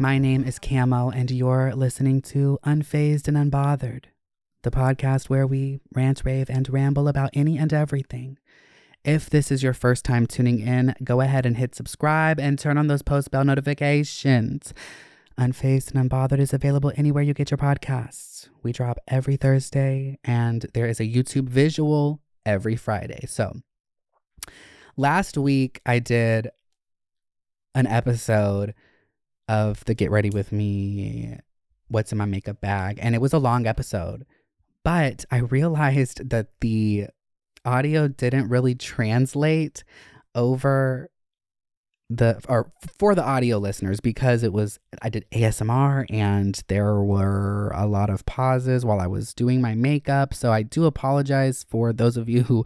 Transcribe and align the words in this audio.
My 0.00 0.16
name 0.16 0.44
is 0.44 0.58
Camo, 0.58 1.10
and 1.10 1.30
you're 1.30 1.74
listening 1.74 2.22
to 2.22 2.58
Unfazed 2.64 3.28
and 3.28 3.36
Unbothered, 3.36 4.04
the 4.62 4.70
podcast 4.70 5.28
where 5.28 5.46
we 5.46 5.80
rant, 5.92 6.22
rave, 6.24 6.48
and 6.48 6.66
ramble 6.70 7.06
about 7.06 7.28
any 7.34 7.58
and 7.58 7.70
everything. 7.70 8.38
If 9.04 9.28
this 9.28 9.52
is 9.52 9.62
your 9.62 9.74
first 9.74 10.06
time 10.06 10.26
tuning 10.26 10.60
in, 10.60 10.94
go 11.04 11.20
ahead 11.20 11.44
and 11.44 11.58
hit 11.58 11.74
subscribe 11.74 12.40
and 12.40 12.58
turn 12.58 12.78
on 12.78 12.86
those 12.86 13.02
post 13.02 13.30
bell 13.30 13.44
notifications. 13.44 14.72
Unfazed 15.38 15.94
and 15.94 16.08
Unbothered 16.08 16.40
is 16.40 16.54
available 16.54 16.92
anywhere 16.96 17.22
you 17.22 17.34
get 17.34 17.50
your 17.50 17.58
podcasts. 17.58 18.48
We 18.62 18.72
drop 18.72 18.96
every 19.06 19.36
Thursday, 19.36 20.18
and 20.24 20.64
there 20.72 20.86
is 20.86 21.00
a 21.00 21.04
YouTube 21.04 21.50
visual 21.50 22.22
every 22.46 22.74
Friday. 22.74 23.26
So, 23.28 23.52
last 24.96 25.36
week 25.36 25.82
I 25.84 25.98
did 25.98 26.48
an 27.74 27.86
episode 27.86 28.72
of 29.50 29.84
the 29.86 29.94
Get 29.94 30.12
Ready 30.12 30.30
With 30.30 30.52
Me, 30.52 31.36
What's 31.88 32.12
in 32.12 32.18
My 32.18 32.24
Makeup 32.24 32.60
Bag, 32.60 33.00
and 33.02 33.16
it 33.16 33.20
was 33.20 33.32
a 33.32 33.38
long 33.38 33.66
episode. 33.66 34.24
But 34.84 35.24
I 35.32 35.38
realized 35.38 36.30
that 36.30 36.46
the 36.60 37.08
audio 37.64 38.06
didn't 38.06 38.48
really 38.48 38.76
translate 38.76 39.82
over 40.36 41.10
the 42.08 42.40
or 42.48 42.72
for 42.98 43.14
the 43.14 43.24
audio 43.24 43.58
listeners 43.58 44.00
because 44.00 44.42
it 44.42 44.52
was 44.52 44.78
I 45.02 45.08
did 45.08 45.26
ASMR 45.32 46.06
and 46.10 46.60
there 46.68 47.00
were 47.00 47.72
a 47.74 47.86
lot 47.86 48.10
of 48.10 48.26
pauses 48.26 48.84
while 48.84 49.00
I 49.00 49.06
was 49.06 49.34
doing 49.34 49.60
my 49.60 49.74
makeup. 49.74 50.32
So 50.32 50.52
I 50.52 50.62
do 50.62 50.86
apologize 50.86 51.64
for 51.68 51.92
those 51.92 52.16
of 52.16 52.28
you 52.28 52.44
who 52.44 52.64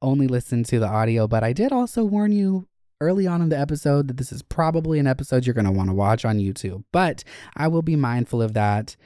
only 0.00 0.26
listen 0.26 0.64
to 0.64 0.78
the 0.78 0.88
audio, 0.88 1.28
but 1.28 1.44
I 1.44 1.52
did 1.52 1.72
also 1.72 2.04
warn 2.04 2.32
you 2.32 2.68
early 3.02 3.26
on 3.26 3.42
in 3.42 3.48
the 3.48 3.58
episode 3.58 4.08
that 4.08 4.16
this 4.16 4.32
is 4.32 4.42
probably 4.42 4.98
an 4.98 5.06
episode 5.06 5.44
you're 5.44 5.54
going 5.54 5.66
to 5.66 5.72
want 5.72 5.90
to 5.90 5.94
watch 5.94 6.24
on 6.24 6.38
YouTube. 6.38 6.84
But 6.92 7.24
I 7.56 7.68
will 7.68 7.82
be 7.82 7.96
mindful 7.96 8.40
of 8.40 8.54
that 8.54 8.96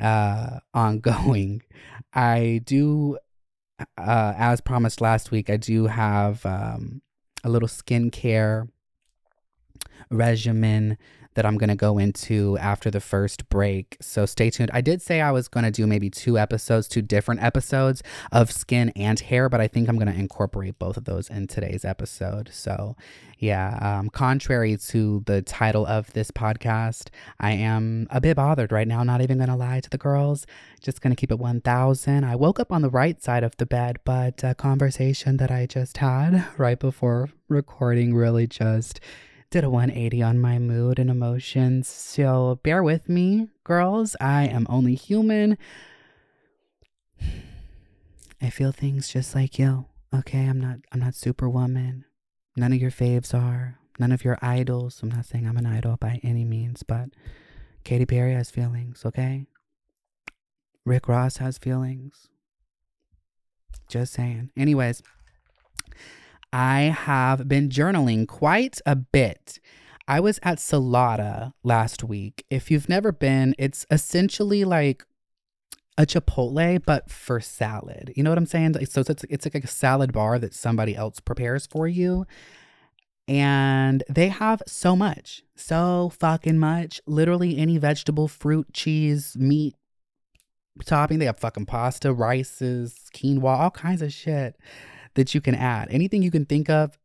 uh 0.00 0.58
ongoing. 0.72 1.62
I 2.14 2.62
do 2.64 3.18
uh 3.98 4.32
as 4.36 4.60
promised 4.60 5.00
last 5.00 5.30
week, 5.30 5.50
I 5.50 5.56
do 5.56 5.86
have 5.86 6.44
um 6.46 7.02
a 7.44 7.50
little 7.50 7.68
skincare 7.68 8.68
regimen 10.10 10.96
that 11.34 11.44
I'm 11.44 11.58
going 11.58 11.68
to 11.68 11.76
go 11.76 11.98
into 11.98 12.56
after 12.58 12.90
the 12.90 13.00
first 13.00 13.48
break. 13.48 13.96
So 14.00 14.26
stay 14.26 14.50
tuned. 14.50 14.70
I 14.72 14.80
did 14.80 15.02
say 15.02 15.20
I 15.20 15.30
was 15.30 15.48
going 15.48 15.64
to 15.64 15.70
do 15.70 15.86
maybe 15.86 16.10
two 16.10 16.38
episodes, 16.38 16.88
two 16.88 17.02
different 17.02 17.42
episodes 17.42 18.02
of 18.32 18.50
skin 18.50 18.90
and 18.96 19.18
hair, 19.18 19.48
but 19.48 19.60
I 19.60 19.68
think 19.68 19.88
I'm 19.88 19.96
going 19.96 20.12
to 20.12 20.18
incorporate 20.18 20.78
both 20.78 20.96
of 20.96 21.04
those 21.04 21.28
in 21.28 21.46
today's 21.46 21.84
episode. 21.84 22.50
So, 22.52 22.96
yeah, 23.38 23.78
um, 23.80 24.10
contrary 24.10 24.76
to 24.76 25.22
the 25.26 25.42
title 25.42 25.86
of 25.86 26.12
this 26.12 26.30
podcast, 26.30 27.08
I 27.40 27.52
am 27.52 28.06
a 28.10 28.20
bit 28.20 28.36
bothered 28.36 28.72
right 28.72 28.88
now. 28.88 29.02
Not 29.02 29.20
even 29.20 29.38
going 29.38 29.50
to 29.50 29.56
lie 29.56 29.80
to 29.80 29.90
the 29.90 29.98
girls. 29.98 30.46
Just 30.80 31.00
going 31.00 31.14
to 31.14 31.20
keep 31.20 31.30
it 31.30 31.38
1000. 31.38 32.24
I 32.24 32.36
woke 32.36 32.60
up 32.60 32.72
on 32.72 32.82
the 32.82 32.90
right 32.90 33.22
side 33.22 33.44
of 33.44 33.56
the 33.56 33.66
bed, 33.66 33.98
but 34.04 34.42
a 34.44 34.54
conversation 34.54 35.36
that 35.38 35.50
I 35.50 35.66
just 35.66 35.98
had 35.98 36.46
right 36.56 36.78
before 36.78 37.30
recording 37.48 38.14
really 38.14 38.46
just 38.46 39.00
did 39.54 39.62
a 39.62 39.70
180 39.70 40.20
on 40.20 40.40
my 40.40 40.58
mood 40.58 40.98
and 40.98 41.08
emotions. 41.08 41.86
So 41.86 42.58
bear 42.64 42.82
with 42.82 43.08
me, 43.08 43.50
girls. 43.62 44.16
I 44.20 44.48
am 44.48 44.66
only 44.68 44.96
human. 44.96 45.56
I 48.42 48.50
feel 48.50 48.72
things 48.72 49.06
just 49.08 49.32
like 49.32 49.56
you. 49.56 49.84
Okay, 50.12 50.48
I'm 50.48 50.60
not 50.60 50.78
I'm 50.90 50.98
not 50.98 51.14
superwoman. 51.14 52.04
None 52.56 52.72
of 52.72 52.80
your 52.80 52.90
faves 52.90 53.32
are. 53.32 53.78
None 54.00 54.10
of 54.10 54.24
your 54.24 54.40
idols. 54.42 54.98
I'm 55.00 55.08
not 55.08 55.24
saying 55.24 55.46
I'm 55.46 55.56
an 55.56 55.66
idol 55.66 55.98
by 56.00 56.18
any 56.24 56.44
means, 56.44 56.82
but 56.82 57.10
Katy 57.84 58.06
Perry 58.06 58.34
has 58.34 58.50
feelings, 58.50 59.04
okay? 59.06 59.46
Rick 60.84 61.06
Ross 61.06 61.36
has 61.36 61.58
feelings. 61.58 62.26
Just 63.86 64.14
saying. 64.14 64.50
Anyways, 64.56 65.00
I 66.54 66.82
have 66.82 67.48
been 67.48 67.68
journaling 67.68 68.28
quite 68.28 68.80
a 68.86 68.94
bit. 68.94 69.58
I 70.06 70.20
was 70.20 70.38
at 70.44 70.58
Salata 70.58 71.52
last 71.64 72.04
week. 72.04 72.44
If 72.48 72.70
you've 72.70 72.88
never 72.88 73.10
been, 73.10 73.56
it's 73.58 73.84
essentially 73.90 74.64
like 74.64 75.04
a 75.98 76.06
Chipotle, 76.06 76.80
but 76.86 77.10
for 77.10 77.40
salad. 77.40 78.12
You 78.14 78.22
know 78.22 78.30
what 78.30 78.38
I'm 78.38 78.46
saying? 78.46 78.74
So 78.86 79.00
it's, 79.00 79.24
it's 79.24 79.46
like 79.46 79.64
a 79.64 79.66
salad 79.66 80.12
bar 80.12 80.38
that 80.38 80.54
somebody 80.54 80.94
else 80.94 81.18
prepares 81.18 81.66
for 81.66 81.88
you. 81.88 82.24
And 83.26 84.04
they 84.08 84.28
have 84.28 84.62
so 84.64 84.94
much, 84.94 85.42
so 85.56 86.12
fucking 86.20 86.58
much. 86.58 87.00
Literally 87.04 87.58
any 87.58 87.78
vegetable, 87.78 88.28
fruit, 88.28 88.72
cheese, 88.72 89.36
meat, 89.36 89.74
topping. 90.84 91.18
They 91.18 91.26
have 91.26 91.38
fucking 91.40 91.66
pasta, 91.66 92.12
rices, 92.12 93.10
quinoa, 93.12 93.58
all 93.58 93.70
kinds 93.72 94.02
of 94.02 94.12
shit 94.12 94.54
that 95.14 95.34
you 95.34 95.40
can 95.40 95.54
add. 95.54 95.88
Anything 95.90 96.22
you 96.22 96.30
can 96.30 96.44
think 96.44 96.68
of, 96.68 96.98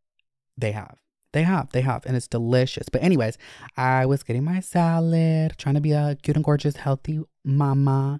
they 0.57 0.71
have. 0.71 0.97
They 1.31 1.43
have, 1.43 1.69
they 1.71 1.81
have, 1.81 2.05
and 2.07 2.17
it's 2.17 2.27
delicious. 2.27 2.89
But, 2.89 3.03
anyways, 3.03 3.37
I 3.77 4.05
was 4.07 4.23
getting 4.23 4.43
my 4.43 4.61
salad, 4.61 5.53
trying 5.57 5.75
to 5.75 5.81
be 5.81 5.91
a 5.91 6.17
cute 6.21 6.35
and 6.35 6.43
gorgeous, 6.43 6.77
healthy 6.77 7.21
mama, 7.43 8.19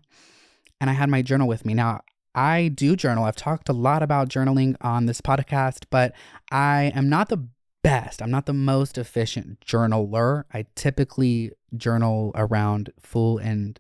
and 0.80 0.90
I 0.90 0.94
had 0.94 1.10
my 1.10 1.24
journal 1.24 1.48
with 1.48 1.66
me. 1.66 1.74
Now, 1.74 2.02
I 2.36 2.68
do 2.68 2.96
journal. 2.96 3.24
I've 3.24 3.36
talked 3.36 3.68
a 3.68 3.74
lot 3.74 4.04
about 4.04 4.30
journaling 4.30 4.76
on 4.82 5.08
this 5.08 5.22
podcast, 5.22 5.86
but 5.90 6.14
I 6.52 6.92
am 6.96 7.10
not 7.10 7.30
the 7.30 7.48
best. 7.84 8.22
I'm 8.22 8.32
not 8.32 8.46
the 8.46 8.54
most 8.54 8.98
efficient 8.98 9.60
journaler. 9.62 10.44
I 10.54 10.68
typically 10.76 11.52
journal 11.76 12.32
around 12.36 12.92
full 13.00 13.40
and 13.40 13.80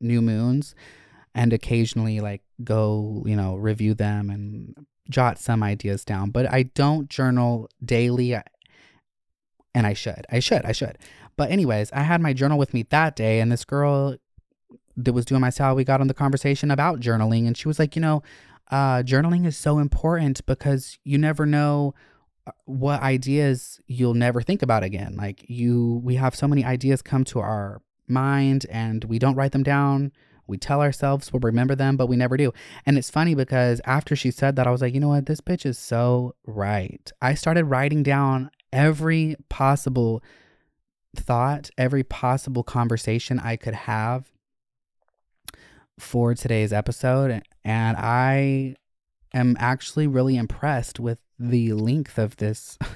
new 0.00 0.20
moons 0.20 0.74
and 1.34 1.52
occasionally 1.52 2.20
like 2.20 2.42
go, 2.64 3.22
you 3.26 3.36
know, 3.36 3.56
review 3.56 3.94
them 3.94 4.30
and 4.30 4.74
jot 5.10 5.38
some 5.38 5.62
ideas 5.62 6.04
down. 6.04 6.30
But 6.30 6.50
I 6.52 6.64
don't 6.64 7.08
journal 7.08 7.68
daily, 7.84 8.34
and 9.74 9.86
I 9.86 9.92
should. 9.92 10.26
I 10.30 10.40
should. 10.40 10.64
I 10.64 10.72
should. 10.72 10.98
But 11.36 11.50
anyways, 11.50 11.92
I 11.92 12.02
had 12.02 12.20
my 12.20 12.32
journal 12.32 12.58
with 12.58 12.74
me 12.74 12.82
that 12.90 13.14
day, 13.14 13.40
and 13.40 13.50
this 13.50 13.64
girl 13.64 14.16
that 14.96 15.12
was 15.12 15.24
doing 15.24 15.40
my 15.40 15.50
style, 15.50 15.76
we 15.76 15.84
got 15.84 16.00
on 16.00 16.08
the 16.08 16.14
conversation 16.14 16.70
about 16.70 17.00
journaling, 17.00 17.46
and 17.46 17.56
she 17.56 17.68
was 17.68 17.78
like, 17.78 17.94
you 17.94 18.02
know, 18.02 18.22
uh, 18.70 19.02
journaling 19.02 19.46
is 19.46 19.56
so 19.56 19.78
important 19.78 20.44
because 20.44 20.98
you 21.04 21.16
never 21.16 21.46
know 21.46 21.94
uh, 22.46 22.50
what 22.64 23.00
ideas 23.00 23.80
you'll 23.86 24.14
never 24.14 24.42
think 24.42 24.62
about 24.62 24.82
again. 24.82 25.14
Like 25.16 25.48
you, 25.48 26.00
we 26.04 26.16
have 26.16 26.34
so 26.34 26.48
many 26.48 26.64
ideas 26.64 27.00
come 27.00 27.24
to 27.26 27.38
our 27.38 27.80
mind, 28.08 28.66
and 28.68 29.04
we 29.04 29.18
don't 29.18 29.36
write 29.36 29.52
them 29.52 29.62
down. 29.62 30.12
We 30.48 30.56
tell 30.58 30.80
ourselves 30.80 31.32
we'll 31.32 31.40
remember 31.40 31.74
them, 31.74 31.96
but 31.96 32.08
we 32.08 32.16
never 32.16 32.36
do. 32.36 32.52
And 32.86 32.98
it's 32.98 33.10
funny 33.10 33.34
because 33.34 33.80
after 33.84 34.16
she 34.16 34.30
said 34.30 34.56
that, 34.56 34.66
I 34.66 34.70
was 34.70 34.80
like, 34.80 34.94
you 34.94 35.00
know 35.00 35.08
what? 35.08 35.26
This 35.26 35.40
bitch 35.40 35.66
is 35.66 35.78
so 35.78 36.34
right. 36.46 37.10
I 37.22 37.34
started 37.34 37.66
writing 37.66 38.02
down 38.02 38.50
every 38.72 39.36
possible 39.48 40.22
thought, 41.14 41.70
every 41.76 42.02
possible 42.02 42.62
conversation 42.62 43.38
I 43.38 43.56
could 43.56 43.74
have 43.74 44.32
for 45.98 46.34
today's 46.34 46.72
episode. 46.72 47.42
And 47.64 47.96
I 47.96 48.76
am 49.34 49.56
actually 49.58 50.06
really 50.06 50.36
impressed 50.36 50.98
with 50.98 51.18
the 51.38 51.72
length 51.74 52.18
of 52.18 52.36
this 52.36 52.78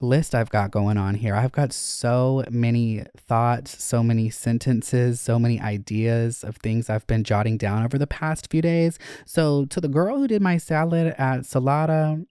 list 0.00 0.34
I've 0.34 0.50
got 0.50 0.70
going 0.70 0.96
on 0.96 1.14
here. 1.14 1.34
I've 1.34 1.52
got 1.52 1.72
so 1.72 2.44
many 2.50 3.04
thoughts, 3.16 3.82
so 3.82 4.02
many 4.02 4.30
sentences, 4.30 5.20
so 5.20 5.38
many 5.38 5.60
ideas 5.60 6.42
of 6.42 6.56
things 6.56 6.88
I've 6.88 7.06
been 7.06 7.24
jotting 7.24 7.58
down 7.58 7.84
over 7.84 7.98
the 7.98 8.06
past 8.06 8.50
few 8.50 8.62
days. 8.62 8.98
So, 9.26 9.66
to 9.66 9.80
the 9.80 9.88
girl 9.88 10.18
who 10.18 10.26
did 10.28 10.42
my 10.42 10.56
salad 10.56 11.14
at 11.18 11.40
Salata, 11.40 12.26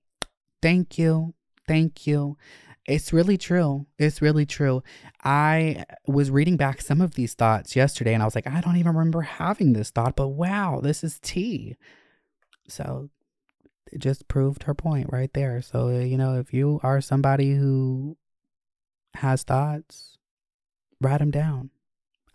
thank 0.61 0.97
you. 0.97 1.33
Thank 1.67 2.07
you. 2.07 2.37
It's 2.85 3.13
really 3.13 3.37
true. 3.37 3.85
It's 3.99 4.21
really 4.21 4.47
true. 4.47 4.81
I 5.23 5.85
was 6.07 6.31
reading 6.31 6.57
back 6.57 6.81
some 6.81 7.01
of 7.01 7.13
these 7.13 7.35
thoughts 7.35 7.75
yesterday 7.75 8.15
and 8.15 8.23
I 8.23 8.25
was 8.25 8.33
like, 8.33 8.47
I 8.47 8.61
don't 8.61 8.77
even 8.77 8.95
remember 8.95 9.21
having 9.21 9.73
this 9.73 9.91
thought, 9.91 10.15
but 10.15 10.29
wow, 10.29 10.79
this 10.81 11.03
is 11.03 11.19
tea. 11.19 11.77
So 12.67 13.09
just 13.97 14.27
proved 14.27 14.63
her 14.63 14.73
point 14.73 15.07
right 15.11 15.31
there. 15.33 15.61
So, 15.61 15.87
uh, 15.87 15.99
you 15.99 16.17
know, 16.17 16.39
if 16.39 16.53
you 16.53 16.79
are 16.83 17.01
somebody 17.01 17.55
who 17.55 18.17
has 19.15 19.43
thoughts, 19.43 20.17
write 21.01 21.19
them 21.19 21.31
down. 21.31 21.71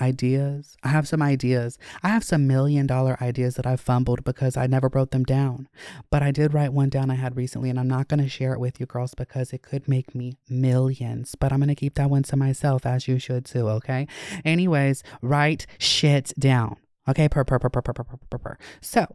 Ideas. 0.01 0.77
I 0.83 0.89
have 0.89 1.07
some 1.07 1.23
ideas. 1.23 1.79
I 2.03 2.09
have 2.09 2.25
some 2.25 2.49
million 2.49 2.85
dollar 2.85 3.17
ideas 3.21 3.55
that 3.55 3.67
I 3.67 3.77
fumbled 3.77 4.25
because 4.25 4.57
I 4.57 4.67
never 4.67 4.91
wrote 4.93 5.13
them 5.13 5.23
down. 5.23 5.69
But 6.11 6.21
I 6.21 6.33
did 6.33 6.53
write 6.53 6.73
one 6.73 6.89
down 6.89 7.13
I 7.13 7.15
had 7.15 7.37
recently, 7.37 7.71
and 7.71 7.79
I'm 7.79 7.87
not 7.87 8.09
going 8.09 8.21
to 8.21 8.29
share 8.29 8.53
it 8.55 8.59
with 8.59 8.81
you 8.81 8.87
girls 8.87 9.15
because 9.15 9.53
it 9.53 9.63
could 9.63 9.87
make 9.87 10.13
me 10.13 10.37
millions. 10.49 11.37
But 11.37 11.53
I'm 11.53 11.61
going 11.61 11.69
to 11.69 11.77
keep 11.77 11.95
that 11.95 12.11
one 12.11 12.25
to 12.25 12.37
myself, 12.37 12.85
as 12.85 13.07
you 13.07 13.21
should 13.21 13.45
too, 13.45 13.69
okay? 13.69 14.09
Anyways, 14.45 15.05
write 15.23 15.67
shit 15.79 16.33
down, 16.41 16.77
okay? 17.09 17.29
Per, 17.29 17.45
per, 17.45 17.61
per, 17.61 17.71
per, 17.71 17.83
per, 17.83 17.93
per, 17.93 18.05
per, 18.05 18.39
per. 18.39 18.59
So, 18.81 19.07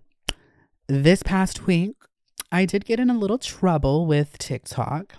this 0.87 1.23
past 1.23 1.67
week, 1.67 1.95
I 2.51 2.65
did 2.65 2.85
get 2.85 2.99
in 2.99 3.09
a 3.09 3.17
little 3.17 3.37
trouble 3.37 4.05
with 4.05 4.37
TikTok. 4.37 5.13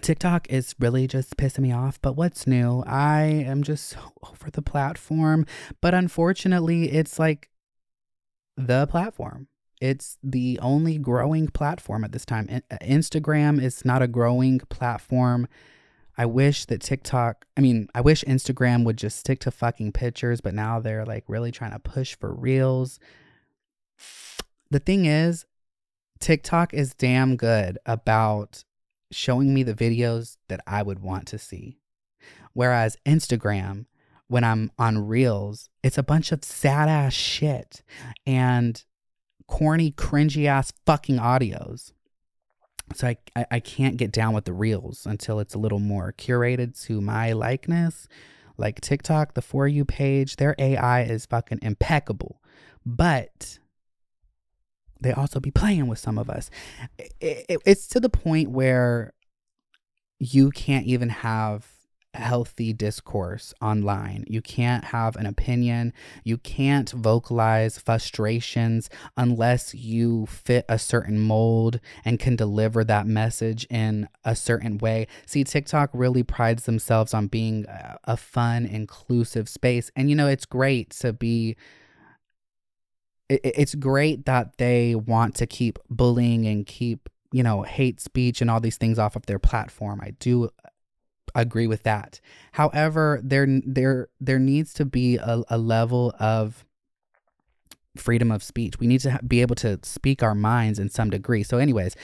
TikTok 0.00 0.50
is 0.50 0.74
really 0.78 1.06
just 1.06 1.36
pissing 1.36 1.60
me 1.60 1.72
off, 1.72 2.00
but 2.00 2.16
what's 2.16 2.46
new? 2.46 2.82
I 2.86 3.22
am 3.22 3.62
just 3.62 3.96
over 4.22 4.50
the 4.50 4.62
platform. 4.62 5.46
But 5.80 5.94
unfortunately, 5.94 6.92
it's 6.92 7.18
like 7.18 7.50
the 8.56 8.86
platform. 8.86 9.48
It's 9.80 10.18
the 10.22 10.58
only 10.60 10.98
growing 10.98 11.48
platform 11.48 12.04
at 12.04 12.12
this 12.12 12.24
time. 12.24 12.48
Uh, 12.50 12.76
Instagram 12.82 13.62
is 13.62 13.84
not 13.84 14.02
a 14.02 14.08
growing 14.08 14.60
platform. 14.70 15.46
I 16.16 16.26
wish 16.26 16.64
that 16.64 16.80
TikTok, 16.80 17.44
I 17.56 17.60
mean, 17.60 17.88
I 17.94 18.00
wish 18.00 18.24
Instagram 18.24 18.84
would 18.84 18.98
just 18.98 19.20
stick 19.20 19.38
to 19.40 19.52
fucking 19.52 19.92
pictures, 19.92 20.40
but 20.40 20.52
now 20.52 20.80
they're 20.80 21.04
like 21.04 21.24
really 21.28 21.52
trying 21.52 21.70
to 21.70 21.78
push 21.78 22.16
for 22.16 22.34
reels. 22.34 22.98
The 24.70 24.80
thing 24.80 25.04
is, 25.06 25.46
TikTok 26.18 26.74
is 26.74 26.94
damn 26.94 27.36
good 27.36 27.78
about 27.86 28.64
showing 29.10 29.54
me 29.54 29.62
the 29.62 29.74
videos 29.74 30.36
that 30.48 30.60
I 30.66 30.82
would 30.82 31.00
want 31.00 31.26
to 31.28 31.38
see. 31.38 31.78
Whereas 32.52 32.96
Instagram, 33.06 33.86
when 34.26 34.44
I'm 34.44 34.70
on 34.78 35.06
Reels, 35.06 35.70
it's 35.82 35.98
a 35.98 36.02
bunch 36.02 36.32
of 36.32 36.44
sad 36.44 36.88
ass 36.88 37.14
shit 37.14 37.82
and 38.26 38.84
corny, 39.46 39.90
cringy 39.92 40.46
ass 40.46 40.72
fucking 40.84 41.16
audios. 41.16 41.92
So 42.94 43.08
I, 43.08 43.16
I, 43.34 43.46
I 43.52 43.60
can't 43.60 43.96
get 43.96 44.12
down 44.12 44.34
with 44.34 44.44
the 44.44 44.52
Reels 44.52 45.06
until 45.06 45.40
it's 45.40 45.54
a 45.54 45.58
little 45.58 45.78
more 45.78 46.14
curated 46.16 46.80
to 46.86 47.00
my 47.00 47.32
likeness. 47.32 48.08
Like 48.56 48.80
TikTok, 48.80 49.34
the 49.34 49.42
For 49.42 49.68
You 49.68 49.84
page, 49.84 50.36
their 50.36 50.54
AI 50.58 51.02
is 51.02 51.26
fucking 51.26 51.60
impeccable. 51.62 52.42
But 52.84 53.58
they 55.00 55.12
also 55.12 55.40
be 55.40 55.50
playing 55.50 55.86
with 55.86 55.98
some 55.98 56.18
of 56.18 56.28
us. 56.28 56.50
It, 56.98 57.46
it, 57.48 57.62
it's 57.64 57.86
to 57.88 58.00
the 58.00 58.08
point 58.08 58.50
where 58.50 59.12
you 60.18 60.50
can't 60.50 60.86
even 60.86 61.08
have 61.08 61.66
healthy 62.14 62.72
discourse 62.72 63.54
online. 63.60 64.24
You 64.28 64.42
can't 64.42 64.84
have 64.84 65.14
an 65.16 65.26
opinion. 65.26 65.92
You 66.24 66.38
can't 66.38 66.90
vocalize 66.90 67.78
frustrations 67.78 68.90
unless 69.16 69.74
you 69.74 70.26
fit 70.26 70.64
a 70.68 70.78
certain 70.78 71.18
mold 71.18 71.80
and 72.04 72.18
can 72.18 72.34
deliver 72.34 72.82
that 72.84 73.06
message 73.06 73.66
in 73.70 74.08
a 74.24 74.34
certain 74.34 74.78
way. 74.78 75.06
See, 75.26 75.44
TikTok 75.44 75.90
really 75.92 76.22
prides 76.22 76.64
themselves 76.64 77.14
on 77.14 77.28
being 77.28 77.66
a 78.04 78.16
fun, 78.16 78.66
inclusive 78.66 79.48
space. 79.48 79.90
And, 79.94 80.10
you 80.10 80.16
know, 80.16 80.28
it's 80.28 80.46
great 80.46 80.90
to 81.00 81.12
be 81.12 81.56
it's 83.28 83.74
great 83.74 84.24
that 84.26 84.56
they 84.58 84.94
want 84.94 85.34
to 85.36 85.46
keep 85.46 85.78
bullying 85.90 86.46
and 86.46 86.66
keep 86.66 87.08
you 87.32 87.42
know 87.42 87.62
hate 87.62 88.00
speech 88.00 88.40
and 88.40 88.50
all 88.50 88.60
these 88.60 88.76
things 88.76 88.98
off 88.98 89.16
of 89.16 89.26
their 89.26 89.38
platform. 89.38 90.00
I 90.02 90.12
do 90.18 90.50
agree 91.34 91.66
with 91.66 91.82
that. 91.82 92.20
However 92.52 93.20
there 93.22 93.46
there 93.66 94.08
there 94.20 94.38
needs 94.38 94.72
to 94.74 94.84
be 94.84 95.16
a, 95.18 95.42
a 95.48 95.58
level 95.58 96.14
of 96.18 96.64
freedom 97.96 98.30
of 98.30 98.42
speech. 98.42 98.78
We 98.78 98.86
need 98.86 99.00
to 99.00 99.12
ha- 99.12 99.18
be 99.26 99.42
able 99.42 99.56
to 99.56 99.78
speak 99.82 100.22
our 100.22 100.34
minds 100.34 100.78
in 100.78 100.88
some 100.88 101.10
degree. 101.10 101.42
So 101.42 101.58
anyways 101.58 101.94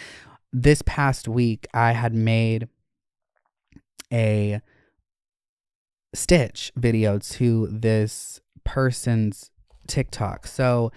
this 0.56 0.82
past 0.86 1.26
week 1.26 1.66
i 1.74 1.90
had 1.90 2.14
made 2.14 2.68
a 4.12 4.60
stitch 6.14 6.70
video 6.76 7.18
to 7.18 7.66
this 7.70 8.40
person's 8.62 9.50
tiktok. 9.86 10.46
So 10.46 10.92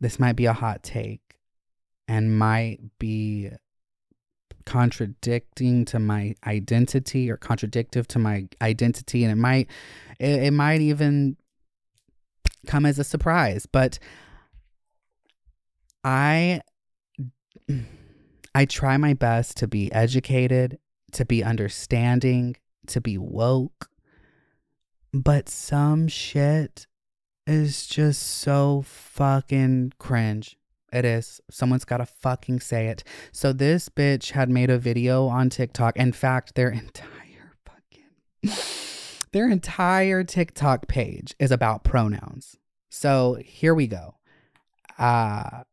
this 0.00 0.18
might 0.18 0.36
be 0.36 0.46
a 0.46 0.52
hot 0.52 0.82
take 0.82 1.38
and 2.08 2.38
might 2.38 2.78
be 2.98 3.50
contradicting 4.64 5.84
to 5.84 5.98
my 5.98 6.34
identity 6.46 7.30
or 7.30 7.36
contradictive 7.36 8.08
to 8.08 8.18
my 8.18 8.48
identity. 8.60 9.22
And 9.22 9.32
it 9.32 9.36
might 9.36 9.68
it, 10.18 10.44
it 10.44 10.52
might 10.52 10.80
even 10.80 11.36
come 12.66 12.84
as 12.84 12.98
a 12.98 13.04
surprise 13.04 13.66
but 13.66 13.98
i 16.04 16.60
i 18.54 18.64
try 18.64 18.96
my 18.96 19.14
best 19.14 19.56
to 19.56 19.66
be 19.66 19.90
educated 19.92 20.78
to 21.12 21.24
be 21.24 21.42
understanding 21.42 22.56
to 22.86 23.00
be 23.00 23.16
woke 23.16 23.88
but 25.12 25.48
some 25.48 26.08
shit 26.08 26.86
is 27.46 27.86
just 27.86 28.22
so 28.22 28.82
fucking 28.86 29.92
cringe. 29.98 30.56
It 30.92 31.04
is. 31.04 31.40
Someone's 31.50 31.84
got 31.84 31.98
to 31.98 32.06
fucking 32.06 32.60
say 32.60 32.88
it. 32.88 33.04
So 33.32 33.52
this 33.52 33.88
bitch 33.88 34.32
had 34.32 34.48
made 34.48 34.70
a 34.70 34.78
video 34.78 35.26
on 35.26 35.50
TikTok. 35.50 35.96
In 35.96 36.12
fact, 36.12 36.54
their 36.54 36.70
entire 36.82 37.56
fucking 37.64 38.56
their 39.32 39.48
entire 39.48 40.24
TikTok 40.24 40.88
page 40.88 41.34
is 41.38 41.50
about 41.50 41.84
pronouns. 41.84 42.56
So 42.88 43.38
here 43.44 43.74
we 43.74 43.86
go. 43.86 44.14
Uh 44.98 45.64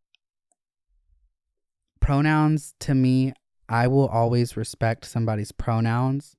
pronouns 2.02 2.76
to 2.82 2.94
me, 2.94 3.34
I 3.70 3.88
will 3.88 4.08
always 4.08 4.58
respect 4.58 5.06
somebody's 5.06 5.54
pronouns. 5.54 6.36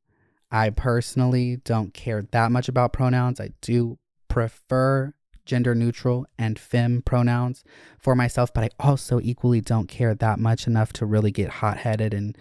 I 0.50 0.70
personally 0.70 1.56
don't 1.64 1.94
care 1.94 2.22
that 2.30 2.52
much 2.52 2.68
about 2.68 2.92
pronouns. 2.92 3.40
I 3.40 3.50
do 3.62 3.98
prefer 4.28 5.14
gender 5.44 5.74
neutral 5.74 6.26
and 6.38 6.58
fem 6.58 7.02
pronouns 7.02 7.64
for 7.98 8.14
myself, 8.14 8.52
but 8.52 8.64
I 8.64 8.70
also 8.78 9.20
equally 9.20 9.60
don't 9.60 9.88
care 9.88 10.14
that 10.14 10.38
much 10.38 10.66
enough 10.66 10.92
to 10.94 11.06
really 11.06 11.30
get 11.30 11.48
hot 11.50 11.78
headed 11.78 12.14
and 12.14 12.36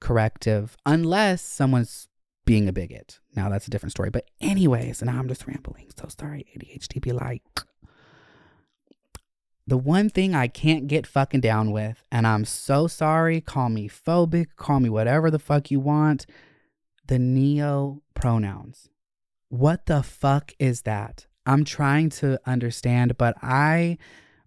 corrective 0.00 0.76
unless 0.84 1.42
someone's 1.42 2.08
being 2.44 2.68
a 2.68 2.72
bigot. 2.72 3.20
Now 3.36 3.48
that's 3.48 3.66
a 3.68 3.70
different 3.70 3.92
story. 3.92 4.10
But, 4.10 4.28
anyways, 4.40 5.00
and 5.00 5.10
now 5.10 5.18
I'm 5.18 5.28
just 5.28 5.46
rambling. 5.46 5.90
So 5.96 6.08
sorry, 6.08 6.44
ADHD 6.56 7.00
be 7.00 7.12
like. 7.12 7.42
the 9.66 9.78
one 9.78 10.08
thing 10.10 10.34
I 10.34 10.48
can't 10.48 10.88
get 10.88 11.06
fucking 11.06 11.40
down 11.40 11.70
with, 11.70 12.02
and 12.10 12.26
I'm 12.26 12.44
so 12.44 12.86
sorry, 12.88 13.40
call 13.40 13.68
me 13.68 13.88
phobic, 13.88 14.56
call 14.56 14.80
me 14.80 14.88
whatever 14.88 15.30
the 15.30 15.38
fuck 15.38 15.70
you 15.70 15.80
want, 15.80 16.26
the 17.06 17.18
neo 17.18 18.02
pronouns. 18.14 18.88
What 19.48 19.86
the 19.86 20.02
fuck 20.02 20.52
is 20.58 20.82
that? 20.82 21.26
I'm 21.46 21.64
trying 21.64 22.10
to 22.10 22.38
understand, 22.46 23.18
but 23.18 23.36
I 23.42 23.98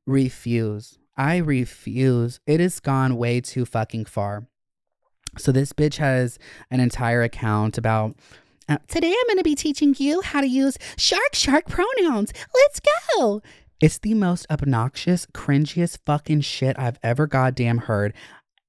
refuse. 0.06 0.98
I 1.18 1.38
refuse. 1.38 2.40
It 2.46 2.60
has 2.60 2.80
gone 2.80 3.18
way 3.18 3.42
too 3.42 3.66
fucking 3.66 4.06
far. 4.06 4.48
So 5.38 5.52
this 5.52 5.74
bitch 5.74 5.98
has 5.98 6.40
an 6.72 6.80
entire 6.80 7.22
account 7.24 7.78
about 7.78 8.16
uh, 8.68 8.78
today 8.88 9.14
I'm 9.16 9.28
going 9.28 9.38
to 9.38 9.44
be 9.44 9.56
teaching 9.56 9.96
you 9.98 10.22
how 10.22 10.42
to 10.42 10.48
use 10.48 10.78
shark 10.98 11.34
shark 11.36 11.68
pronouns. 11.68 12.32
Let's 12.54 12.82
go. 13.16 13.42
It's 13.80 14.00
the 14.00 14.14
most 14.14 14.48
obnoxious, 14.50 15.28
cringiest 15.28 16.00
fucking 16.06 16.42
shit 16.42 16.80
I've 16.80 16.98
ever 17.04 17.28
goddamn 17.28 17.80
heard. 17.80 18.14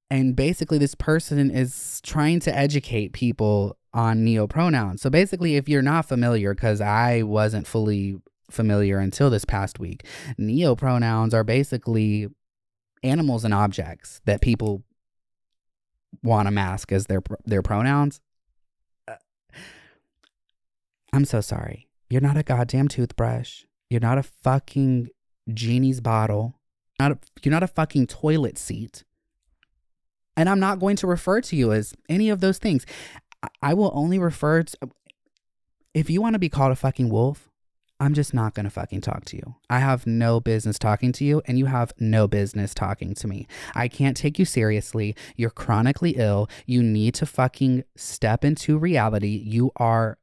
And 0.09 0.35
basically, 0.35 0.77
this 0.77 0.95
person 0.95 1.49
is 1.49 1.99
trying 2.01 2.39
to 2.41 2.55
educate 2.55 3.13
people 3.13 3.77
on 3.97 4.23
neopronouns. 4.23 4.99
So 4.99 5.09
basically, 5.09 5.55
if 5.55 5.67
you're 5.67 5.81
not 5.81 6.05
familiar, 6.05 6.53
because 6.53 6.79
I 6.81 7.23
wasn't 7.23 7.65
fully 7.65 8.21
familiar 8.51 8.99
until 8.99 9.31
this 9.31 9.43
past 9.43 9.79
week, 9.79 10.05
neopronouns 10.39 11.33
are 11.33 11.43
basically 11.43 12.27
animals 13.01 13.43
and 13.43 13.55
objects 13.55 14.21
that 14.25 14.39
people 14.39 14.83
want 16.21 16.45
to 16.45 16.51
mask 16.51 16.91
as 16.91 17.07
their 17.07 17.23
their 17.45 17.63
pronouns. 17.63 18.21
Uh, 19.07 19.15
I'm 21.11 21.25
so 21.25 21.41
sorry. 21.41 21.87
You're 22.07 22.21
not 22.21 22.37
a 22.37 22.43
goddamn 22.43 22.89
toothbrush. 22.89 23.63
You're 23.89 23.99
not 23.99 24.19
a 24.19 24.23
fucking 24.23 25.09
genie's 25.51 26.01
bottle. 26.01 26.59
Not 26.99 27.13
a, 27.13 27.17
you're 27.41 27.51
not 27.51 27.63
a 27.63 27.67
fucking 27.67 28.07
toilet 28.07 28.59
seat. 28.59 29.03
And 30.35 30.47
I'm 30.47 30.59
not 30.59 30.79
going 30.79 30.97
to 30.97 31.07
refer 31.07 31.41
to 31.41 31.55
you 31.55 31.73
as 31.73 31.95
any 32.07 32.29
of 32.29 32.41
those 32.41 32.59
things. 32.59 32.85
I 33.61 33.73
will 33.73 33.91
only 33.93 34.19
refer 34.19 34.63
to 34.63 34.77
if 35.93 36.09
you 36.09 36.21
want 36.21 36.33
to 36.33 36.39
be 36.39 36.49
called 36.49 36.71
a 36.71 36.75
fucking 36.75 37.09
wolf, 37.09 37.49
I'm 37.99 38.13
just 38.13 38.31
not 38.31 38.53
going 38.53 38.65
to 38.65 38.69
fucking 38.69 39.01
talk 39.01 39.25
to 39.25 39.37
you. 39.37 39.55
I 39.69 39.79
have 39.79 40.05
no 40.05 40.39
business 40.39 40.77
talking 40.77 41.11
to 41.13 41.25
you, 41.25 41.41
and 41.45 41.57
you 41.57 41.65
have 41.65 41.91
no 41.99 42.27
business 42.27 42.75
talking 42.75 43.15
to 43.15 43.27
me. 43.27 43.47
I 43.73 43.87
can't 43.87 44.15
take 44.15 44.37
you 44.37 44.45
seriously. 44.45 45.15
You're 45.35 45.49
chronically 45.49 46.11
ill. 46.11 46.47
You 46.67 46.83
need 46.83 47.15
to 47.15 47.25
fucking 47.25 47.83
step 47.95 48.45
into 48.45 48.77
reality. 48.77 49.41
You 49.43 49.71
are 49.77 50.19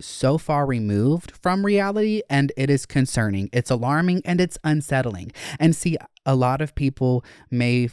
so 0.00 0.38
far 0.38 0.66
removed 0.66 1.30
from 1.40 1.64
reality, 1.64 2.22
and 2.28 2.50
it 2.56 2.68
is 2.68 2.84
concerning. 2.84 3.48
It's 3.52 3.70
alarming 3.70 4.22
and 4.24 4.40
it's 4.40 4.58
unsettling. 4.64 5.30
And 5.60 5.76
see, 5.76 5.96
a 6.26 6.34
lot 6.34 6.60
of 6.60 6.74
people 6.74 7.24
may 7.48 7.90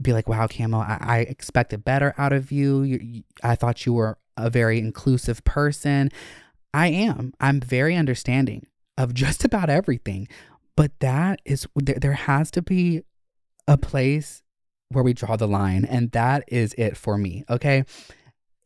be 0.00 0.12
like, 0.12 0.28
wow, 0.28 0.46
Camo, 0.46 0.78
I, 0.78 0.98
I 1.00 1.18
expected 1.20 1.84
better 1.84 2.14
out 2.18 2.32
of 2.32 2.50
you. 2.50 2.82
you. 2.82 2.98
You 3.02 3.22
I 3.42 3.54
thought 3.54 3.86
you 3.86 3.92
were 3.92 4.18
a 4.36 4.50
very 4.50 4.78
inclusive 4.78 5.44
person. 5.44 6.10
I 6.72 6.88
am. 6.88 7.34
I'm 7.40 7.60
very 7.60 7.96
understanding 7.96 8.66
of 8.96 9.14
just 9.14 9.44
about 9.44 9.70
everything. 9.70 10.28
But 10.76 10.92
that 11.00 11.40
is, 11.44 11.66
there, 11.74 11.96
there 11.96 12.12
has 12.12 12.50
to 12.52 12.62
be 12.62 13.02
a 13.68 13.76
place 13.76 14.42
where 14.88 15.04
we 15.04 15.12
draw 15.12 15.36
the 15.36 15.48
line. 15.48 15.84
And 15.84 16.10
that 16.12 16.44
is 16.48 16.74
it 16.78 16.96
for 16.96 17.18
me. 17.18 17.44
Okay. 17.48 17.84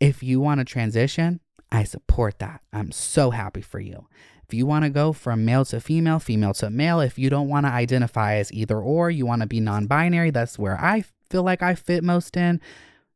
If 0.00 0.22
you 0.22 0.40
want 0.40 0.60
to 0.60 0.64
transition, 0.64 1.40
I 1.72 1.84
support 1.84 2.38
that. 2.38 2.60
I'm 2.72 2.92
so 2.92 3.30
happy 3.30 3.60
for 3.60 3.80
you. 3.80 4.06
If 4.46 4.54
you 4.54 4.66
want 4.66 4.84
to 4.84 4.90
go 4.90 5.12
from 5.12 5.44
male 5.44 5.64
to 5.66 5.80
female, 5.80 6.18
female 6.18 6.54
to 6.54 6.70
male, 6.70 7.00
if 7.00 7.18
you 7.18 7.30
don't 7.30 7.48
want 7.48 7.66
to 7.66 7.72
identify 7.72 8.34
as 8.34 8.52
either 8.52 8.78
or, 8.78 9.10
you 9.10 9.24
want 9.24 9.40
to 9.40 9.48
be 9.48 9.60
non 9.60 9.86
binary, 9.86 10.30
that's 10.30 10.58
where 10.58 10.78
I 10.78 11.04
feel 11.30 11.42
like 11.42 11.62
I 11.62 11.74
fit 11.74 12.04
most 12.04 12.36
in 12.36 12.60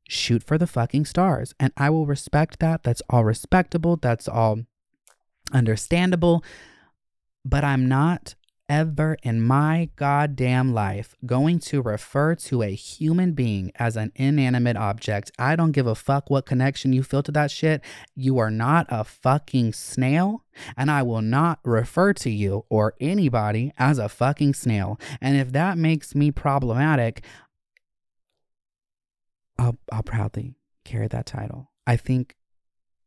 shoot 0.09 0.43
for 0.43 0.59
the 0.59 0.67
fucking 0.67 1.05
stars. 1.05 1.55
And 1.61 1.73
I 1.77 1.91
will 1.91 2.07
respect 2.07 2.59
that. 2.61 2.83
That's 2.83 3.03
all 3.11 3.25
respectable. 3.25 3.97
That's 3.97 4.27
all 4.27 4.61
understandable, 5.53 6.43
but 7.45 7.65
I'm 7.65 7.89
not 7.89 8.35
ever 8.69 9.17
in 9.23 9.41
my 9.41 9.89
goddamn 9.97 10.75
life 10.75 11.17
going 11.25 11.59
to 11.59 11.81
refer 11.81 12.35
to 12.35 12.63
a 12.63 12.75
human 12.75 13.33
being 13.33 13.73
as 13.77 13.97
an 13.97 14.13
inanimate 14.15 14.77
object. 14.77 15.31
I 15.39 15.57
don't 15.57 15.73
give 15.73 15.87
a 15.87 15.95
fuck 15.95 16.29
what 16.29 16.45
connection 16.45 16.93
you 16.93 17.03
feel 17.03 17.23
to 17.23 17.33
that 17.33 17.51
shit. 17.51 17.81
You 18.15 18.37
are 18.39 18.51
not 18.51 18.87
a 18.91 19.05
fucking 19.05 19.73
snail, 19.73 20.45
and 20.77 20.91
I 20.91 21.03
will 21.03 21.23
not 21.23 21.61
refer 21.65 22.13
to 22.15 22.31
you 22.31 22.67
or 22.69 22.95
anybody 23.01 23.73
as 23.79 23.99
a 23.99 24.09
fucking 24.09 24.53
snail. 24.53 25.01
And 25.21 25.37
if 25.37 25.53
that 25.53 25.79
makes 25.79 26.15
me 26.15 26.31
problematic, 26.31 27.25
I'll, 29.59 29.77
I'll 29.91 30.03
proudly 30.03 30.55
carry 30.85 31.09
that 31.09 31.27
title. 31.27 31.71
I 31.87 31.97
think 31.97 32.37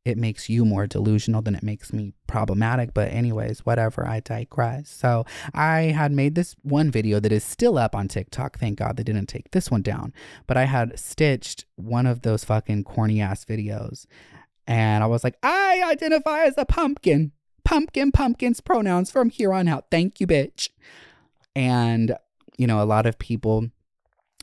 it 0.03 0.17
makes 0.17 0.50
you 0.50 0.65
more 0.65 0.88
delusional 0.88 1.43
than 1.43 1.53
it 1.53 1.62
makes 1.62 1.93
me 1.93 2.13
problematic. 2.25 2.93
But, 2.93 3.12
anyways, 3.12 3.65
whatever, 3.65 4.08
I 4.08 4.20
digress. 4.20 4.89
So, 4.89 5.25
I 5.53 5.81
had 5.81 6.12
made 6.12 6.34
this 6.34 6.55
one 6.63 6.89
video 6.89 7.20
that 7.20 7.31
is 7.31 7.43
still 7.43 7.77
up 7.77 7.96
on 7.96 8.08
TikTok. 8.08 8.58
Thank 8.58 8.79
God 8.79 8.98
they 8.98 9.03
didn't 9.03 9.27
take 9.27 9.51
this 9.51 9.70
one 9.70 9.84
down. 9.84 10.12
But 10.48 10.58
I 10.58 10.63
had 10.63 10.98
stitched 10.98 11.65
one 11.75 12.08
of 12.08 12.24
those 12.24 12.43
fucking 12.43 12.84
corny 12.86 13.22
ass 13.22 13.46
videos. 13.46 14.08
And 14.65 15.03
I 15.03 15.08
was 15.08 15.24
like, 15.24 15.38
I 15.43 15.84
identify 15.86 16.46
as 16.46 16.55
a 16.58 16.65
pumpkin. 16.65 17.31
Pumpkin, 17.63 18.12
pumpkins, 18.12 18.60
pronouns 18.60 19.12
from 19.12 19.29
here 19.29 19.53
on 19.53 19.67
out. 19.67 19.86
Thank 19.91 20.20
you, 20.20 20.25
bitch. 20.25 20.70
And, 21.55 22.15
you 22.58 22.65
know, 22.65 22.81
a 22.81 22.86
lot 22.86 23.05
of 23.05 23.20
people 23.20 23.70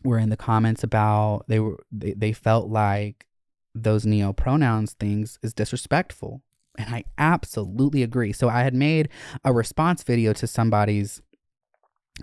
were 0.04 0.18
in 0.18 0.30
the 0.30 0.36
comments 0.36 0.82
about 0.82 1.44
they 1.48 1.58
were 1.58 1.78
they, 1.90 2.12
they 2.12 2.32
felt 2.32 2.68
like 2.68 3.26
those 3.74 4.06
neo 4.06 4.32
pronouns 4.32 4.94
things 4.94 5.38
is 5.42 5.52
disrespectful. 5.52 6.42
And 6.76 6.94
I 6.94 7.04
absolutely 7.16 8.02
agree. 8.02 8.32
So 8.32 8.48
I 8.48 8.62
had 8.62 8.74
made 8.74 9.08
a 9.44 9.52
response 9.52 10.02
video 10.02 10.32
to 10.34 10.46
somebody's 10.46 11.20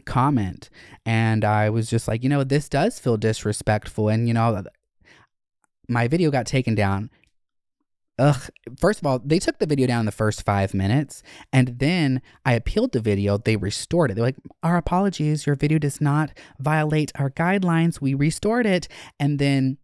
comment 0.05 0.69
and 1.05 1.43
I 1.45 1.69
was 1.69 1.89
just 1.89 2.07
like, 2.07 2.23
you 2.23 2.29
know, 2.29 2.43
this 2.43 2.69
does 2.69 2.99
feel 2.99 3.17
disrespectful. 3.17 4.09
And, 4.09 4.27
you 4.27 4.33
know, 4.33 4.63
my 5.87 6.07
video 6.07 6.31
got 6.31 6.45
taken 6.45 6.75
down. 6.75 7.09
Ugh. 8.17 8.49
First 8.79 8.99
of 8.99 9.05
all, 9.05 9.19
they 9.19 9.39
took 9.39 9.59
the 9.59 9.65
video 9.65 9.87
down 9.87 10.01
in 10.01 10.05
the 10.05 10.11
first 10.11 10.45
five 10.45 10.73
minutes. 10.73 11.21
And 11.51 11.79
then 11.79 12.21
I 12.45 12.53
appealed 12.53 12.93
the 12.93 13.01
video. 13.01 13.37
They 13.37 13.57
restored 13.57 14.11
it. 14.11 14.13
They're 14.13 14.23
like, 14.23 14.37
our 14.63 14.77
apologies. 14.77 15.45
Your 15.45 15.55
video 15.55 15.79
does 15.79 15.99
not 15.99 16.31
violate 16.59 17.11
our 17.15 17.29
guidelines. 17.29 17.99
We 17.99 18.13
restored 18.13 18.65
it. 18.65 18.87
And 19.19 19.37
then 19.37 19.77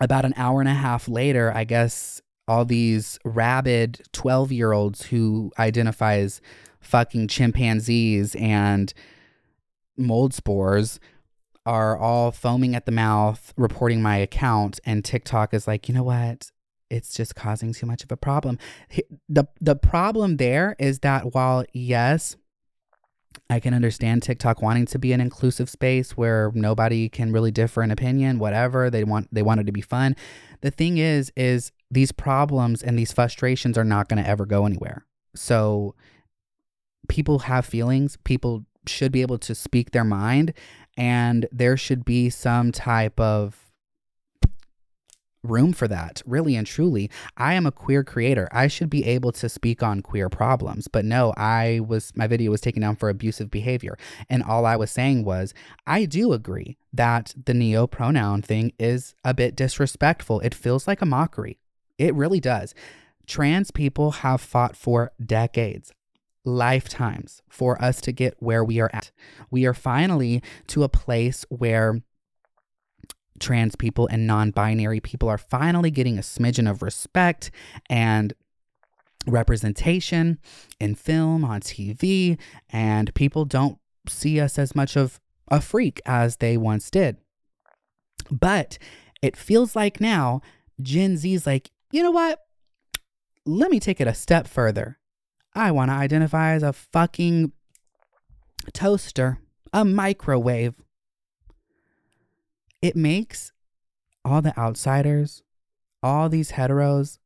about 0.00 0.26
an 0.26 0.34
hour 0.36 0.60
and 0.60 0.68
a 0.68 0.74
half 0.74 1.08
later, 1.08 1.50
I 1.54 1.64
guess 1.64 2.20
all 2.46 2.64
these 2.64 3.18
rabid 3.24 4.02
12 4.12 4.52
year 4.52 4.72
olds 4.72 5.06
who 5.06 5.50
identify 5.58 6.18
as 6.18 6.40
fucking 6.80 7.28
chimpanzees 7.28 8.36
and 8.36 8.92
mold 9.96 10.34
spores 10.34 11.00
are 11.64 11.96
all 11.96 12.30
foaming 12.30 12.76
at 12.76 12.86
the 12.86 12.92
mouth 12.92 13.52
reporting 13.56 14.00
my 14.00 14.16
account 14.18 14.78
and 14.84 15.04
TikTok 15.04 15.52
is 15.52 15.66
like, 15.66 15.88
"You 15.88 15.94
know 15.94 16.04
what? 16.04 16.52
It's 16.90 17.14
just 17.14 17.34
causing 17.34 17.72
too 17.72 17.86
much 17.86 18.04
of 18.04 18.12
a 18.12 18.16
problem." 18.16 18.58
The 19.28 19.46
the 19.60 19.76
problem 19.76 20.36
there 20.36 20.76
is 20.78 21.00
that 21.00 21.34
while 21.34 21.64
yes, 21.72 22.36
I 23.48 23.60
can 23.60 23.74
understand 23.74 24.22
TikTok 24.22 24.62
wanting 24.62 24.86
to 24.86 24.98
be 24.98 25.12
an 25.12 25.20
inclusive 25.20 25.70
space 25.70 26.16
where 26.16 26.50
nobody 26.54 27.08
can 27.08 27.32
really 27.32 27.50
differ 27.50 27.82
in 27.82 27.90
opinion, 27.90 28.38
whatever. 28.38 28.90
They 28.90 29.04
want 29.04 29.28
they 29.32 29.42
want 29.42 29.60
it 29.60 29.64
to 29.64 29.72
be 29.72 29.82
fun. 29.82 30.16
The 30.62 30.70
thing 30.70 30.98
is 30.98 31.32
is 31.36 31.72
these 31.90 32.12
problems 32.12 32.82
and 32.82 32.98
these 32.98 33.12
frustrations 33.12 33.78
are 33.78 33.84
not 33.84 34.08
going 34.08 34.22
to 34.22 34.28
ever 34.28 34.46
go 34.46 34.66
anywhere. 34.66 35.04
So 35.34 35.94
people 37.08 37.40
have 37.40 37.64
feelings, 37.64 38.16
people 38.24 38.64
should 38.86 39.12
be 39.12 39.22
able 39.22 39.38
to 39.38 39.54
speak 39.54 39.90
their 39.90 40.04
mind 40.04 40.52
and 40.96 41.46
there 41.52 41.76
should 41.76 42.04
be 42.04 42.30
some 42.30 42.72
type 42.72 43.18
of 43.20 43.65
room 45.42 45.72
for 45.72 45.88
that, 45.88 46.22
really 46.26 46.56
and 46.56 46.66
truly. 46.66 47.10
I 47.36 47.54
am 47.54 47.66
a 47.66 47.72
queer 47.72 48.04
creator. 48.04 48.48
I 48.52 48.68
should 48.68 48.90
be 48.90 49.04
able 49.04 49.32
to 49.32 49.48
speak 49.48 49.82
on 49.82 50.02
queer 50.02 50.28
problems. 50.28 50.88
But 50.88 51.04
no, 51.04 51.32
I 51.36 51.80
was, 51.86 52.12
my 52.16 52.26
video 52.26 52.50
was 52.50 52.60
taken 52.60 52.82
down 52.82 52.96
for 52.96 53.08
abusive 53.08 53.50
behavior. 53.50 53.96
And 54.28 54.42
all 54.42 54.66
I 54.66 54.76
was 54.76 54.90
saying 54.90 55.24
was, 55.24 55.54
I 55.86 56.04
do 56.04 56.32
agree 56.32 56.76
that 56.92 57.34
the 57.44 57.54
neo 57.54 57.86
pronoun 57.86 58.42
thing 58.42 58.72
is 58.78 59.14
a 59.24 59.34
bit 59.34 59.56
disrespectful. 59.56 60.40
It 60.40 60.54
feels 60.54 60.86
like 60.86 61.02
a 61.02 61.06
mockery. 61.06 61.58
It 61.98 62.14
really 62.14 62.40
does. 62.40 62.74
Trans 63.26 63.70
people 63.70 64.10
have 64.12 64.40
fought 64.40 64.76
for 64.76 65.12
decades 65.24 65.92
lifetimes 66.44 67.42
for 67.48 67.82
us 67.82 68.00
to 68.00 68.12
get 68.12 68.36
where 68.38 68.64
we 68.64 68.80
are 68.80 68.90
at. 68.92 69.10
We 69.50 69.66
are 69.66 69.74
finally 69.74 70.42
to 70.68 70.84
a 70.84 70.88
place 70.88 71.44
where 71.48 72.00
trans 73.40 73.76
people 73.76 74.06
and 74.08 74.26
non 74.26 74.50
binary 74.50 75.00
people 75.00 75.28
are 75.28 75.38
finally 75.38 75.90
getting 75.90 76.18
a 76.18 76.22
smidgen 76.22 76.70
of 76.70 76.82
respect 76.82 77.50
and 77.88 78.32
representation 79.26 80.38
in 80.80 80.94
film, 80.94 81.44
on 81.44 81.60
TV, 81.60 82.38
and 82.70 83.12
people 83.14 83.44
don't 83.44 83.78
see 84.08 84.40
us 84.40 84.58
as 84.58 84.74
much 84.74 84.96
of 84.96 85.20
a 85.48 85.60
freak 85.60 86.00
as 86.06 86.36
they 86.36 86.56
once 86.56 86.90
did. 86.90 87.16
But 88.30 88.78
it 89.22 89.36
feels 89.36 89.76
like 89.76 90.00
now 90.00 90.40
Gen 90.80 91.16
Z's 91.16 91.46
like, 91.46 91.70
you 91.90 92.02
know 92.02 92.10
what? 92.10 92.40
Let 93.44 93.70
me 93.70 93.80
take 93.80 94.00
it 94.00 94.08
a 94.08 94.14
step 94.14 94.46
further. 94.46 94.98
I 95.54 95.70
want 95.70 95.90
to 95.90 95.94
identify 95.94 96.52
as 96.52 96.62
a 96.62 96.72
fucking 96.72 97.52
toaster, 98.72 99.38
a 99.72 99.84
microwave. 99.84 100.74
It 102.86 102.94
makes 102.94 103.50
all 104.24 104.40
the 104.40 104.56
outsiders, 104.56 105.42
all 106.04 106.28
these 106.28 106.52
heteros, 106.52 107.18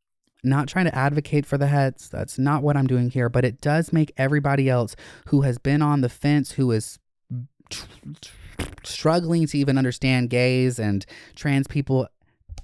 not 0.43 0.69
trying 0.69 0.87
to 0.87 0.95
advocate 0.95 1.45
for 1.45 1.59
the 1.59 1.67
heads. 1.67 2.09
That's 2.09 2.39
not 2.39 2.63
what 2.63 2.79
I'm 2.79 2.87
doing 2.87 3.11
here, 3.11 3.29
but 3.29 3.45
it 3.45 3.61
does 3.61 3.93
make 3.93 4.11
everybody 4.17 4.71
else 4.71 4.97
who 5.27 5.43
has 5.43 5.59
been 5.59 5.83
on 5.83 6.01
the 6.01 6.09
fence, 6.09 6.53
who 6.53 6.71
is 6.71 6.99
tr- 7.69 7.85
tr- 8.23 8.33
struggling 8.85 9.47
to 9.49 9.59
even 9.59 9.77
understand 9.77 10.31
gays 10.31 10.79
and 10.79 11.05
trans 11.37 11.67
people 11.67 12.09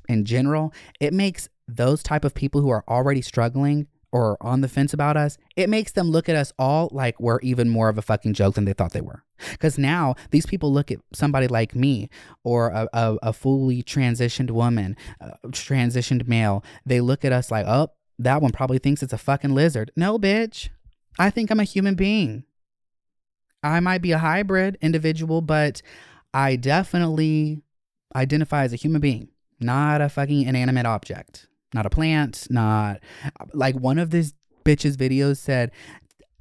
in 0.09 0.25
general, 0.25 0.73
it 0.99 1.13
makes 1.13 1.51
those 1.69 2.03
type 2.03 2.25
of 2.25 2.33
people 2.33 2.63
who 2.63 2.71
are 2.71 2.85
already 2.89 3.21
struggling 3.21 3.89
or 4.13 4.37
on 4.41 4.61
the 4.61 4.69
fence 4.69 4.93
about 4.93 5.17
us, 5.17 5.37
it 5.57 5.69
makes 5.69 5.93
them 5.93 6.11
look 6.11 6.29
at 6.29 6.37
us 6.37 6.53
all 6.59 6.89
like 6.93 7.19
we're 7.21 7.41
even 7.41 7.69
more 7.69 7.89
of 7.89 7.99
a 7.99 8.03
fucking 8.03 8.35
joke 8.35 8.55
than 8.55 8.65
they 8.65 8.73
thought 8.73 8.93
they 8.93 9.01
were. 9.01 9.25
Because 9.53 9.79
now 9.79 10.15
these 10.31 10.47
people 10.47 10.73
look 10.73 10.91
at 10.91 10.99
somebody 11.13 11.47
like 11.49 11.75
me 11.75 12.09
or 12.45 12.69
a, 12.69 12.89
a, 12.93 13.17
a 13.23 13.33
fully 13.33 13.83
transitioned 13.83 14.51
woman, 14.51 14.97
uh, 15.21 15.33
transitioned 15.49 16.27
male, 16.27 16.65
they 16.85 17.01
look 17.01 17.25
at 17.25 17.33
us 17.33 17.51
like, 17.51 17.67
oh, 17.67 17.89
that 18.19 18.41
one 18.41 18.53
probably 18.53 18.79
thinks 18.79 19.03
it's 19.03 19.13
a 19.13 19.19
fucking 19.19 19.55
lizard. 19.55 19.91
No, 19.97 20.19
bitch. 20.19 20.71
I 21.19 21.31
think 21.31 21.51
I'm 21.51 21.61
a 21.61 21.65
human 21.65 21.95
being. 21.95 22.45
I 23.63 23.81
might 23.81 24.03
be 24.03 24.13
a 24.13 24.19
hybrid 24.19 24.79
individual, 24.81 25.41
but 25.41 25.83
I 26.33 26.57
definitely 26.57 27.63
identify 28.15 28.65
as 28.65 28.73
a 28.73 28.77
human 28.77 29.01
being, 29.01 29.29
not 29.59 30.01
a 30.01 30.09
fucking 30.09 30.43
inanimate 30.43 30.87
object 30.87 31.49
not 31.77 31.87
a 31.87 31.91
plant, 31.91 32.47
not 32.51 33.01
like 33.53 33.77
one 33.77 33.99
of 33.99 34.11
this 34.11 34.35
bitch's 34.65 34.97
videos 34.97 35.37
said 35.37 35.71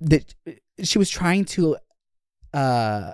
that 0.01 0.33
she 0.81 0.97
was 0.97 1.09
trying 1.09 1.45
to 1.45 1.77
uh 2.53 3.11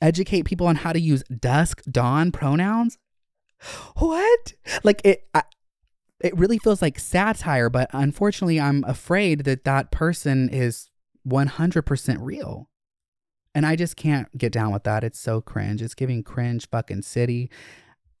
educate 0.00 0.44
people 0.44 0.66
on 0.66 0.76
how 0.76 0.92
to 0.92 1.00
use 1.00 1.22
dusk 1.24 1.82
dawn 1.90 2.32
pronouns. 2.32 2.96
What? 3.96 4.54
Like 4.82 5.02
it 5.04 5.28
I, 5.34 5.42
it 6.20 6.36
really 6.36 6.58
feels 6.58 6.80
like 6.80 6.98
satire, 6.98 7.68
but 7.68 7.90
unfortunately 7.92 8.60
I'm 8.60 8.84
afraid 8.84 9.44
that 9.44 9.64
that 9.64 9.90
person 9.90 10.48
is 10.48 10.88
100% 11.26 12.16
real. 12.20 12.68
And 13.54 13.66
I 13.66 13.74
just 13.76 13.96
can't 13.96 14.36
get 14.38 14.52
down 14.52 14.72
with 14.72 14.84
that. 14.84 15.02
It's 15.02 15.18
so 15.18 15.40
cringe. 15.40 15.82
It's 15.82 15.94
giving 15.94 16.22
cringe 16.22 16.68
fucking 16.68 17.02
city. 17.02 17.50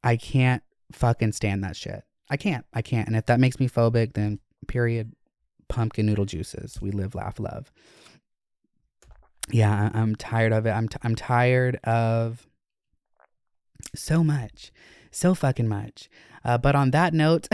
I 0.02 0.16
can't 0.16 0.62
fucking 0.92 1.32
stand 1.32 1.62
that 1.62 1.76
shit. 1.76 2.02
I 2.30 2.36
can't. 2.36 2.64
I 2.72 2.80
can't. 2.80 3.08
And 3.08 3.16
if 3.16 3.26
that 3.26 3.40
makes 3.40 3.58
me 3.58 3.68
phobic, 3.68 4.14
then 4.14 4.38
period. 4.68 5.12
Pumpkin 5.68 6.06
noodle 6.06 6.24
juices. 6.24 6.80
We 6.80 6.90
live, 6.90 7.14
laugh, 7.14 7.38
love. 7.38 7.70
Yeah, 9.50 9.90
I'm 9.92 10.16
tired 10.16 10.52
of 10.52 10.66
it. 10.66 10.70
I'm 10.70 10.88
t- 10.88 10.98
I'm 11.02 11.14
tired 11.14 11.76
of 11.84 12.46
so 13.94 14.24
much, 14.24 14.72
so 15.10 15.34
fucking 15.34 15.68
much. 15.68 16.08
Uh, 16.44 16.58
but 16.58 16.74
on 16.74 16.90
that 16.90 17.14
note, 17.14 17.48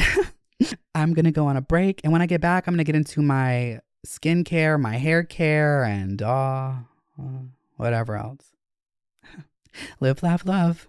I'm 0.95 1.13
gonna 1.13 1.31
go 1.31 1.47
on 1.47 1.57
a 1.57 1.61
break, 1.61 2.01
and 2.05 2.13
when 2.13 2.23
I 2.23 2.27
get 2.27 2.41
back, 2.41 2.67
I'm 2.67 2.75
gonna 2.75 2.85
get 2.85 2.97
into 2.97 3.21
my 3.21 3.81
skincare, 4.07 4.81
my 4.81 4.97
hair 4.97 5.23
care, 5.23 5.85
and 5.85 6.23
uh 6.23 6.73
whatever 7.77 8.17
else. 8.17 8.53
live, 10.01 10.23
laugh, 10.23 10.47
love 10.47 10.89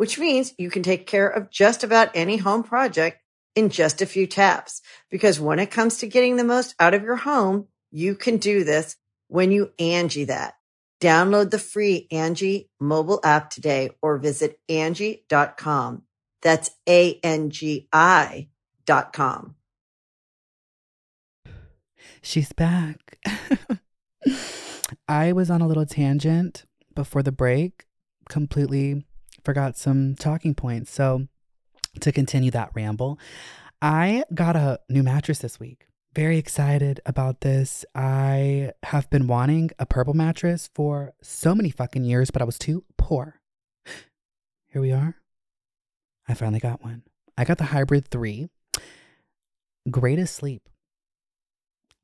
which 0.00 0.18
means 0.18 0.54
you 0.56 0.70
can 0.70 0.82
take 0.82 1.06
care 1.06 1.28
of 1.28 1.50
just 1.50 1.84
about 1.84 2.08
any 2.14 2.38
home 2.38 2.62
project 2.62 3.20
in 3.54 3.68
just 3.68 4.00
a 4.00 4.06
few 4.06 4.26
taps. 4.26 4.80
Because 5.10 5.38
when 5.38 5.58
it 5.58 5.70
comes 5.70 5.98
to 5.98 6.06
getting 6.06 6.36
the 6.36 6.42
most 6.42 6.74
out 6.80 6.94
of 6.94 7.02
your 7.02 7.16
home, 7.16 7.66
you 7.90 8.14
can 8.14 8.38
do 8.38 8.64
this 8.64 8.96
when 9.28 9.52
you 9.52 9.72
Angie 9.78 10.24
that. 10.24 10.54
Download 11.02 11.50
the 11.50 11.58
free 11.58 12.08
Angie 12.10 12.70
mobile 12.80 13.20
app 13.22 13.50
today 13.50 13.90
or 14.00 14.16
visit 14.16 14.58
Angie.com. 14.70 16.04
That's 16.40 16.70
A-N-G-I 16.88 18.48
dot 18.86 19.12
com. 19.12 19.56
She's 22.22 22.54
back. 22.54 23.18
I 25.06 25.32
was 25.32 25.50
on 25.50 25.60
a 25.60 25.68
little 25.68 25.84
tangent 25.84 26.64
before 26.94 27.22
the 27.22 27.32
break, 27.32 27.84
completely 28.30 29.04
forgot 29.44 29.76
some 29.76 30.14
talking 30.14 30.54
points. 30.54 30.90
So 30.90 31.26
to 32.00 32.12
continue 32.12 32.50
that 32.52 32.70
ramble, 32.74 33.18
I 33.82 34.24
got 34.34 34.56
a 34.56 34.80
new 34.88 35.02
mattress 35.02 35.38
this 35.38 35.58
week. 35.58 35.86
Very 36.14 36.38
excited 36.38 37.00
about 37.06 37.40
this. 37.40 37.84
I 37.94 38.72
have 38.82 39.08
been 39.10 39.26
wanting 39.26 39.70
a 39.78 39.86
purple 39.86 40.14
mattress 40.14 40.68
for 40.74 41.12
so 41.22 41.54
many 41.54 41.70
fucking 41.70 42.04
years, 42.04 42.30
but 42.30 42.42
I 42.42 42.44
was 42.44 42.58
too 42.58 42.84
poor. 42.98 43.40
Here 44.68 44.82
we 44.82 44.92
are. 44.92 45.16
I 46.28 46.34
finally 46.34 46.60
got 46.60 46.82
one. 46.82 47.02
I 47.38 47.44
got 47.44 47.58
the 47.58 47.64
Hybrid 47.64 48.08
3. 48.08 48.48
Greatest 49.90 50.34
sleep. 50.34 50.68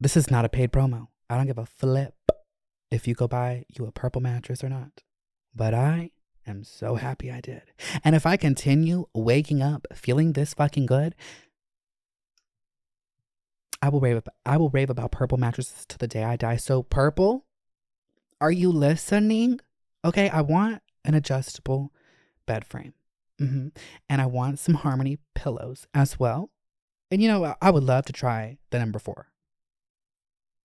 This 0.00 0.16
is 0.16 0.30
not 0.30 0.44
a 0.44 0.48
paid 0.48 0.72
promo. 0.72 1.08
I 1.28 1.36
don't 1.36 1.46
give 1.46 1.58
a 1.58 1.66
flip 1.66 2.14
if 2.90 3.08
you 3.08 3.14
go 3.14 3.26
buy 3.26 3.64
you 3.76 3.86
a 3.86 3.92
purple 3.92 4.20
mattress 4.20 4.62
or 4.62 4.68
not. 4.68 5.02
But 5.54 5.74
I 5.74 6.10
am 6.46 6.64
so 6.64 6.94
happy 6.96 7.30
I 7.30 7.40
did. 7.40 7.62
And 8.04 8.14
if 8.14 8.26
I 8.26 8.36
continue 8.36 9.06
waking 9.14 9.62
up 9.62 9.86
feeling 9.94 10.32
this 10.32 10.54
fucking 10.54 10.86
good, 10.86 11.14
I 13.82 13.88
will 13.88 14.00
rave. 14.00 14.22
I 14.44 14.56
will 14.56 14.70
rave 14.70 14.90
about 14.90 15.12
purple 15.12 15.38
mattresses 15.38 15.84
to 15.86 15.98
the 15.98 16.08
day 16.08 16.24
I 16.24 16.36
die. 16.36 16.56
So 16.56 16.82
purple, 16.82 17.46
are 18.40 18.52
you 18.52 18.70
listening? 18.70 19.60
Okay, 20.04 20.28
I 20.28 20.40
want 20.40 20.82
an 21.04 21.14
adjustable 21.14 21.92
bed 22.46 22.64
frame, 22.64 22.94
mm-hmm. 23.40 23.68
and 24.08 24.22
I 24.22 24.26
want 24.26 24.58
some 24.58 24.74
Harmony 24.74 25.18
pillows 25.34 25.86
as 25.94 26.18
well. 26.18 26.50
And 27.10 27.22
you 27.22 27.28
know, 27.28 27.54
I 27.60 27.70
would 27.70 27.84
love 27.84 28.06
to 28.06 28.12
try 28.12 28.58
the 28.70 28.78
number 28.78 28.98
four. 28.98 29.28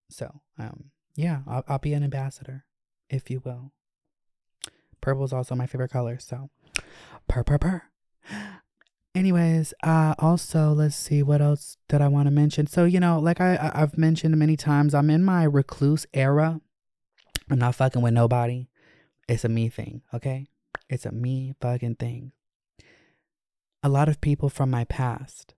So, 0.09 0.41
um, 0.57 0.91
yeah, 1.15 1.41
I'll, 1.47 1.63
I'll 1.67 1.79
be 1.79 1.93
an 1.93 2.03
ambassador, 2.03 2.65
if 3.09 3.29
you 3.29 3.41
will. 3.43 3.71
Purple 5.01 5.25
is 5.25 5.33
also 5.33 5.55
my 5.55 5.65
favorite 5.65 5.91
color, 5.91 6.19
so 6.19 6.49
purr 7.27 7.43
purr 7.43 7.57
purr. 7.57 7.83
Anyways, 9.13 9.73
uh, 9.83 10.15
also 10.19 10.71
let's 10.71 10.95
see 10.95 11.21
what 11.21 11.41
else 11.41 11.75
did 11.89 12.01
I 12.01 12.07
want 12.07 12.27
to 12.27 12.31
mention. 12.31 12.67
So 12.67 12.85
you 12.85 12.99
know, 12.99 13.19
like 13.19 13.41
I 13.41 13.71
I've 13.73 13.97
mentioned 13.97 14.37
many 14.37 14.55
times, 14.55 14.93
I'm 14.93 15.09
in 15.09 15.23
my 15.23 15.43
recluse 15.43 16.05
era. 16.13 16.61
I'm 17.49 17.59
not 17.59 17.75
fucking 17.75 18.01
with 18.01 18.13
nobody. 18.13 18.67
It's 19.27 19.43
a 19.43 19.49
me 19.49 19.67
thing, 19.67 20.03
okay? 20.13 20.47
It's 20.89 21.05
a 21.05 21.11
me 21.11 21.55
fucking 21.59 21.95
thing. 21.95 22.31
A 23.83 23.89
lot 23.89 24.07
of 24.07 24.21
people 24.21 24.49
from 24.49 24.69
my 24.69 24.85
past 24.85 25.55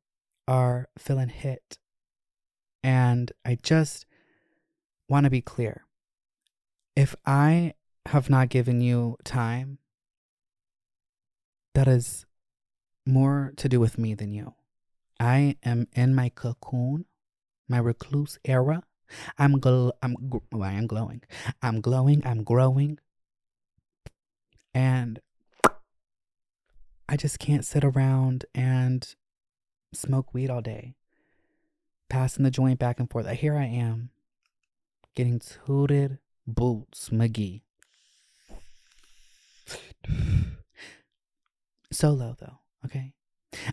are 0.47 0.87
feeling 0.97 1.29
hit, 1.29 1.77
and 2.81 3.31
I 3.45 3.57
just 3.61 4.05
want 5.09 5.25
to 5.25 5.29
be 5.29 5.41
clear. 5.41 5.85
If 6.95 7.15
I 7.25 7.73
have 8.07 8.29
not 8.29 8.49
given 8.49 8.81
you 8.81 9.17
time, 9.23 9.79
that 11.73 11.87
is 11.87 12.25
more 13.05 13.53
to 13.57 13.67
do 13.67 13.79
with 13.79 13.97
me 13.97 14.13
than 14.13 14.31
you. 14.31 14.53
I 15.19 15.57
am 15.63 15.87
in 15.93 16.13
my 16.13 16.29
cocoon, 16.29 17.05
my 17.67 17.77
recluse 17.77 18.39
era. 18.45 18.83
I'm 19.37 19.59
gl- 19.59 19.91
I'm 20.01 20.15
well, 20.51 20.63
I 20.63 20.73
am 20.73 20.87
glowing. 20.87 21.21
I'm 21.61 21.81
glowing. 21.81 22.25
I'm 22.25 22.43
growing. 22.43 22.99
And 24.73 25.19
I 27.07 27.15
just 27.15 27.37
can't 27.37 27.65
sit 27.65 27.83
around 27.83 28.45
and 28.55 29.13
smoke 29.93 30.33
weed 30.33 30.49
all 30.49 30.61
day, 30.61 30.95
passing 32.09 32.43
the 32.43 32.51
joint 32.51 32.79
back 32.79 32.99
and 32.99 33.09
forth. 33.09 33.29
Here 33.29 33.55
I 33.55 33.65
am, 33.65 34.09
getting 35.15 35.39
tooted 35.39 36.17
boots, 36.47 37.09
McGee. 37.09 37.61
Solo 41.91 42.35
though. 42.39 42.59
Okay. 42.85 43.13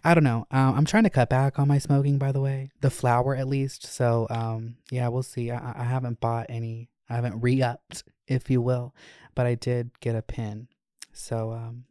I 0.04 0.14
don't 0.14 0.24
know. 0.24 0.46
Um, 0.50 0.74
I'm 0.76 0.84
trying 0.84 1.04
to 1.04 1.10
cut 1.10 1.30
back 1.30 1.58
on 1.58 1.68
my 1.68 1.78
smoking, 1.78 2.18
by 2.18 2.32
the 2.32 2.40
way, 2.40 2.70
the 2.80 2.90
flower 2.90 3.34
at 3.34 3.48
least. 3.48 3.86
So, 3.86 4.26
um, 4.30 4.76
yeah, 4.90 5.08
we'll 5.08 5.22
see. 5.22 5.50
I, 5.50 5.80
I 5.80 5.84
haven't 5.84 6.20
bought 6.20 6.46
any. 6.48 6.90
I 7.08 7.14
haven't 7.14 7.40
re-upped, 7.40 8.04
if 8.28 8.50
you 8.50 8.60
will, 8.60 8.94
but 9.34 9.46
I 9.46 9.54
did 9.54 9.90
get 10.00 10.14
a 10.14 10.22
pin. 10.22 10.68
So, 11.12 11.52
um, 11.52 11.84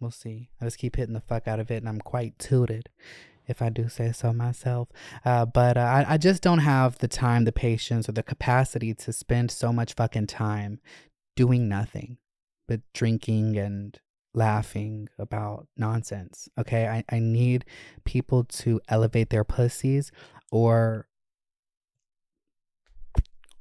we'll 0.00 0.10
see. 0.10 0.50
I 0.60 0.64
just 0.64 0.78
keep 0.78 0.96
hitting 0.96 1.14
the 1.14 1.20
fuck 1.20 1.46
out 1.46 1.60
of 1.60 1.70
it, 1.70 1.76
and 1.76 1.88
I'm 1.88 2.00
quite 2.00 2.38
tooted, 2.38 2.88
if 3.46 3.62
I 3.62 3.68
do 3.68 3.88
say 3.88 4.12
so 4.12 4.32
myself. 4.32 4.88
Uh, 5.24 5.46
but 5.46 5.76
uh, 5.76 5.80
I, 5.80 6.14
I 6.14 6.18
just 6.18 6.42
don't 6.42 6.58
have 6.58 6.98
the 6.98 7.08
time, 7.08 7.44
the 7.44 7.52
patience, 7.52 8.08
or 8.08 8.12
the 8.12 8.22
capacity 8.22 8.94
to 8.94 9.12
spend 9.12 9.50
so 9.50 9.72
much 9.72 9.94
fucking 9.94 10.26
time 10.26 10.80
doing 11.36 11.68
nothing 11.68 12.18
drinking 12.94 13.56
and 13.56 13.98
laughing 14.34 15.08
about 15.18 15.66
nonsense. 15.76 16.48
Okay. 16.58 16.86
I, 16.88 17.04
I 17.10 17.18
need 17.18 17.64
people 18.04 18.44
to 18.44 18.80
elevate 18.88 19.30
their 19.30 19.44
pussies 19.44 20.10
or 20.50 21.08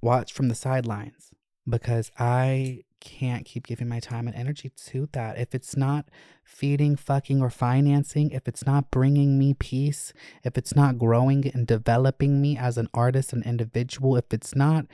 watch 0.01 0.33
from 0.33 0.47
the 0.47 0.55
sidelines 0.55 1.31
because 1.67 2.11
I 2.17 2.81
can't 2.99 3.45
keep 3.45 3.67
giving 3.67 3.89
my 3.89 3.99
time 3.99 4.27
and 4.27 4.35
energy 4.35 4.71
to 4.87 5.09
that. 5.11 5.37
If 5.37 5.53
it's 5.53 5.75
not 5.75 6.07
feeding, 6.43 6.95
fucking, 6.95 7.41
or 7.41 7.49
financing, 7.49 8.31
if 8.31 8.47
it's 8.47 8.65
not 8.65 8.91
bringing 8.91 9.37
me 9.37 9.53
peace, 9.53 10.13
if 10.43 10.57
it's 10.57 10.75
not 10.75 10.97
growing 10.97 11.49
and 11.53 11.65
developing 11.67 12.41
me 12.41 12.57
as 12.57 12.77
an 12.77 12.87
artist 12.93 13.33
and 13.33 13.43
individual, 13.43 14.15
if 14.15 14.25
it's 14.31 14.55
not 14.55 14.85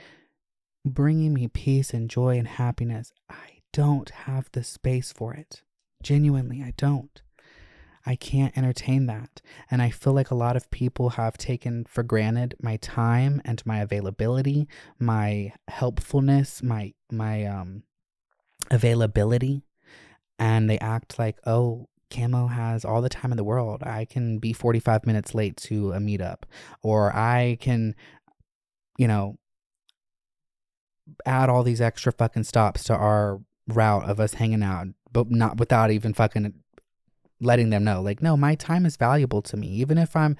bringing 0.84 1.34
me 1.34 1.48
peace 1.48 1.92
and 1.92 2.08
joy 2.08 2.38
and 2.38 2.48
happiness, 2.48 3.12
I 3.28 3.57
don't 3.72 4.10
have 4.10 4.48
the 4.52 4.64
space 4.64 5.12
for 5.12 5.34
it. 5.34 5.62
Genuinely, 6.02 6.62
I 6.62 6.72
don't. 6.76 7.20
I 8.06 8.16
can't 8.16 8.56
entertain 8.56 9.06
that. 9.06 9.42
And 9.70 9.82
I 9.82 9.90
feel 9.90 10.14
like 10.14 10.30
a 10.30 10.36
lot 10.36 10.56
of 10.56 10.70
people 10.70 11.10
have 11.10 11.36
taken 11.36 11.84
for 11.84 12.02
granted 12.02 12.54
my 12.62 12.76
time 12.76 13.42
and 13.44 13.64
my 13.66 13.80
availability, 13.80 14.66
my 14.98 15.52
helpfulness, 15.68 16.62
my 16.62 16.94
my 17.12 17.44
um 17.44 17.82
availability 18.70 19.62
and 20.38 20.70
they 20.70 20.78
act 20.78 21.18
like, 21.18 21.36
"Oh, 21.44 21.88
Camo 22.10 22.46
has 22.46 22.84
all 22.84 23.02
the 23.02 23.08
time 23.08 23.32
in 23.32 23.36
the 23.36 23.44
world. 23.44 23.82
I 23.82 24.04
can 24.04 24.38
be 24.38 24.52
45 24.52 25.04
minutes 25.06 25.34
late 25.34 25.56
to 25.58 25.92
a 25.92 25.98
meetup 25.98 26.44
or 26.82 27.14
I 27.14 27.58
can 27.60 27.94
you 28.96 29.06
know 29.06 29.38
add 31.24 31.48
all 31.48 31.62
these 31.62 31.80
extra 31.80 32.12
fucking 32.12 32.44
stops 32.44 32.84
to 32.84 32.94
our 32.94 33.40
route 33.68 34.08
of 34.08 34.18
us 34.18 34.34
hanging 34.34 34.62
out 34.62 34.88
but 35.12 35.30
not 35.30 35.58
without 35.58 35.90
even 35.90 36.14
fucking 36.14 36.54
letting 37.40 37.70
them 37.70 37.84
know 37.84 38.00
like 38.00 38.22
no 38.22 38.36
my 38.36 38.54
time 38.54 38.84
is 38.84 38.96
valuable 38.96 39.42
to 39.42 39.56
me. 39.56 39.68
Even 39.68 39.98
if 39.98 40.16
i'm 40.16 40.36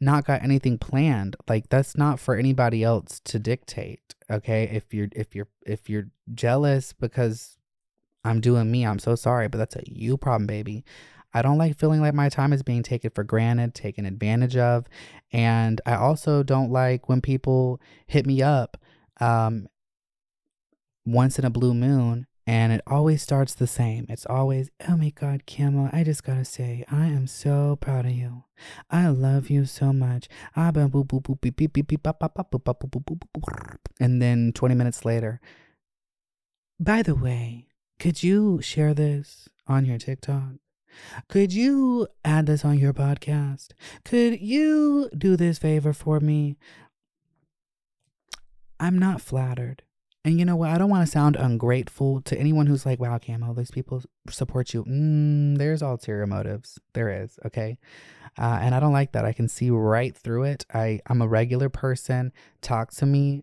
not 0.00 0.24
got 0.24 0.42
anything 0.42 0.76
planned 0.78 1.36
like 1.48 1.68
that's 1.68 1.96
not 1.96 2.18
for 2.18 2.34
anybody 2.34 2.82
else 2.82 3.20
to 3.24 3.38
dictate 3.38 4.14
okay? 4.30 4.64
If 4.64 4.92
you're 4.92 5.08
if 5.12 5.34
you're 5.34 5.48
if 5.64 5.88
you're 5.88 6.08
jealous 6.34 6.92
because 6.92 7.56
i'm 8.24 8.40
doing 8.40 8.70
me 8.70 8.84
i'm 8.86 8.98
so 8.98 9.14
sorry 9.14 9.48
but 9.48 9.58
that's 9.58 9.76
a 9.76 9.82
you 9.86 10.16
problem 10.16 10.46
baby. 10.46 10.84
I 11.34 11.40
don't 11.40 11.56
like 11.56 11.78
feeling 11.78 12.02
like 12.02 12.12
my 12.12 12.28
time 12.28 12.52
is 12.52 12.62
being 12.62 12.82
taken 12.82 13.10
for 13.10 13.24
granted 13.24 13.74
taken 13.74 14.04
advantage 14.04 14.56
of 14.56 14.86
and 15.32 15.80
i 15.86 15.94
also 15.94 16.42
don't 16.42 16.70
like 16.70 17.08
when 17.08 17.20
people 17.20 17.80
hit 18.06 18.26
me 18.26 18.42
up 18.42 18.76
um 19.20 19.68
once 21.06 21.38
in 21.38 21.44
a 21.44 21.50
blue 21.50 21.74
moon 21.74 22.26
and 22.52 22.70
it 22.70 22.82
always 22.86 23.22
starts 23.22 23.54
the 23.54 23.66
same. 23.66 24.04
It's 24.10 24.26
always, 24.26 24.70
oh 24.86 24.98
my 24.98 25.08
God, 25.08 25.44
Camo, 25.46 25.88
I 25.90 26.04
just 26.04 26.22
gotta 26.22 26.44
say, 26.44 26.84
I 26.92 27.06
am 27.06 27.26
so 27.26 27.78
proud 27.80 28.04
of 28.04 28.12
you. 28.12 28.44
I 28.90 29.08
love 29.08 29.48
you 29.48 29.64
so 29.64 29.90
much. 29.90 30.28
And 30.54 30.76
then 34.20 34.52
20 34.52 34.74
minutes 34.74 35.04
later, 35.06 35.40
by 36.78 37.02
the 37.02 37.14
way, 37.14 37.68
could 37.98 38.22
you 38.22 38.60
share 38.60 38.92
this 38.92 39.48
on 39.66 39.86
your 39.86 39.96
TikTok? 39.96 40.56
Could 41.30 41.54
you 41.54 42.06
add 42.22 42.44
this 42.44 42.66
on 42.66 42.76
your 42.78 42.92
podcast? 42.92 43.68
Could 44.04 44.42
you 44.42 45.08
do 45.16 45.38
this 45.38 45.56
favor 45.56 45.94
for 45.94 46.20
me? 46.20 46.58
I'm 48.78 48.98
not 48.98 49.22
flattered. 49.22 49.84
And 50.24 50.38
you 50.38 50.44
know 50.44 50.54
what? 50.54 50.70
I 50.70 50.78
don't 50.78 50.90
want 50.90 51.04
to 51.04 51.10
sound 51.10 51.34
ungrateful 51.34 52.20
to 52.22 52.38
anyone 52.38 52.66
who's 52.66 52.86
like, 52.86 53.00
wow, 53.00 53.18
Camo, 53.18 53.54
these 53.54 53.72
people 53.72 54.02
support 54.30 54.72
you. 54.72 54.84
Mm, 54.84 55.58
there's 55.58 55.82
ulterior 55.82 56.28
motives. 56.28 56.78
There 56.92 57.24
is, 57.24 57.40
okay? 57.44 57.78
Uh, 58.38 58.60
and 58.62 58.74
I 58.74 58.78
don't 58.80 58.92
like 58.92 59.12
that. 59.12 59.24
I 59.24 59.32
can 59.32 59.48
see 59.48 59.70
right 59.70 60.16
through 60.16 60.44
it. 60.44 60.64
I, 60.72 61.00
I'm 61.06 61.22
a 61.22 61.28
regular 61.28 61.68
person. 61.68 62.32
Talk 62.60 62.92
to 62.92 63.06
me 63.06 63.42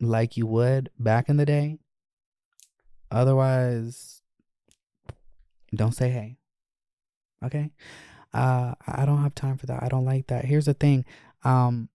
like 0.00 0.38
you 0.38 0.46
would 0.46 0.90
back 0.98 1.28
in 1.28 1.36
the 1.36 1.44
day. 1.44 1.78
Otherwise, 3.10 4.22
don't 5.74 5.92
say 5.92 6.08
hey. 6.08 6.38
Okay? 7.44 7.72
Uh, 8.32 8.74
I 8.86 9.04
don't 9.04 9.22
have 9.22 9.34
time 9.34 9.58
for 9.58 9.66
that. 9.66 9.82
I 9.82 9.88
don't 9.88 10.06
like 10.06 10.28
that. 10.28 10.46
Here's 10.46 10.64
the 10.64 10.74
thing. 10.74 11.04
Um, 11.44 11.90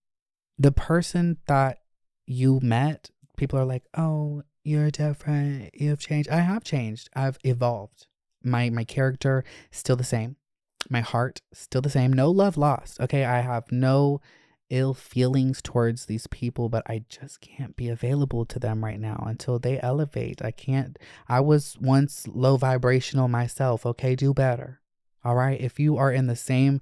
the 0.59 0.71
person 0.71 1.37
that 1.47 1.79
you 2.27 2.59
met 2.61 3.09
people 3.37 3.59
are 3.59 3.65
like, 3.65 3.83
"Oh, 3.97 4.43
you're 4.63 4.91
different. 4.91 5.71
You've 5.73 5.99
changed." 5.99 6.29
I 6.29 6.41
have 6.41 6.63
changed. 6.63 7.09
I've 7.15 7.37
evolved. 7.43 8.07
My 8.43 8.69
my 8.69 8.83
character 8.83 9.43
still 9.71 9.95
the 9.95 10.03
same. 10.03 10.37
My 10.89 11.01
heart 11.01 11.41
still 11.53 11.81
the 11.81 11.89
same. 11.89 12.11
No 12.13 12.29
love 12.31 12.57
lost. 12.57 12.99
Okay, 12.99 13.25
I 13.25 13.41
have 13.41 13.71
no 13.71 14.21
ill 14.71 14.93
feelings 14.93 15.61
towards 15.61 16.05
these 16.05 16.27
people, 16.27 16.69
but 16.69 16.83
I 16.87 17.03
just 17.09 17.41
can't 17.41 17.75
be 17.75 17.89
available 17.89 18.45
to 18.45 18.57
them 18.57 18.83
right 18.83 18.99
now 18.99 19.23
until 19.27 19.59
they 19.59 19.79
elevate. 19.81 20.41
I 20.41 20.51
can't. 20.51 20.97
I 21.27 21.41
was 21.41 21.77
once 21.79 22.25
low 22.27 22.57
vibrational 22.57 23.27
myself. 23.27 23.85
Okay, 23.85 24.15
do 24.15 24.33
better. 24.33 24.81
All 25.23 25.35
right. 25.35 25.59
If 25.59 25.79
you 25.79 25.97
are 25.97 26.11
in 26.11 26.27
the 26.27 26.35
same 26.35 26.79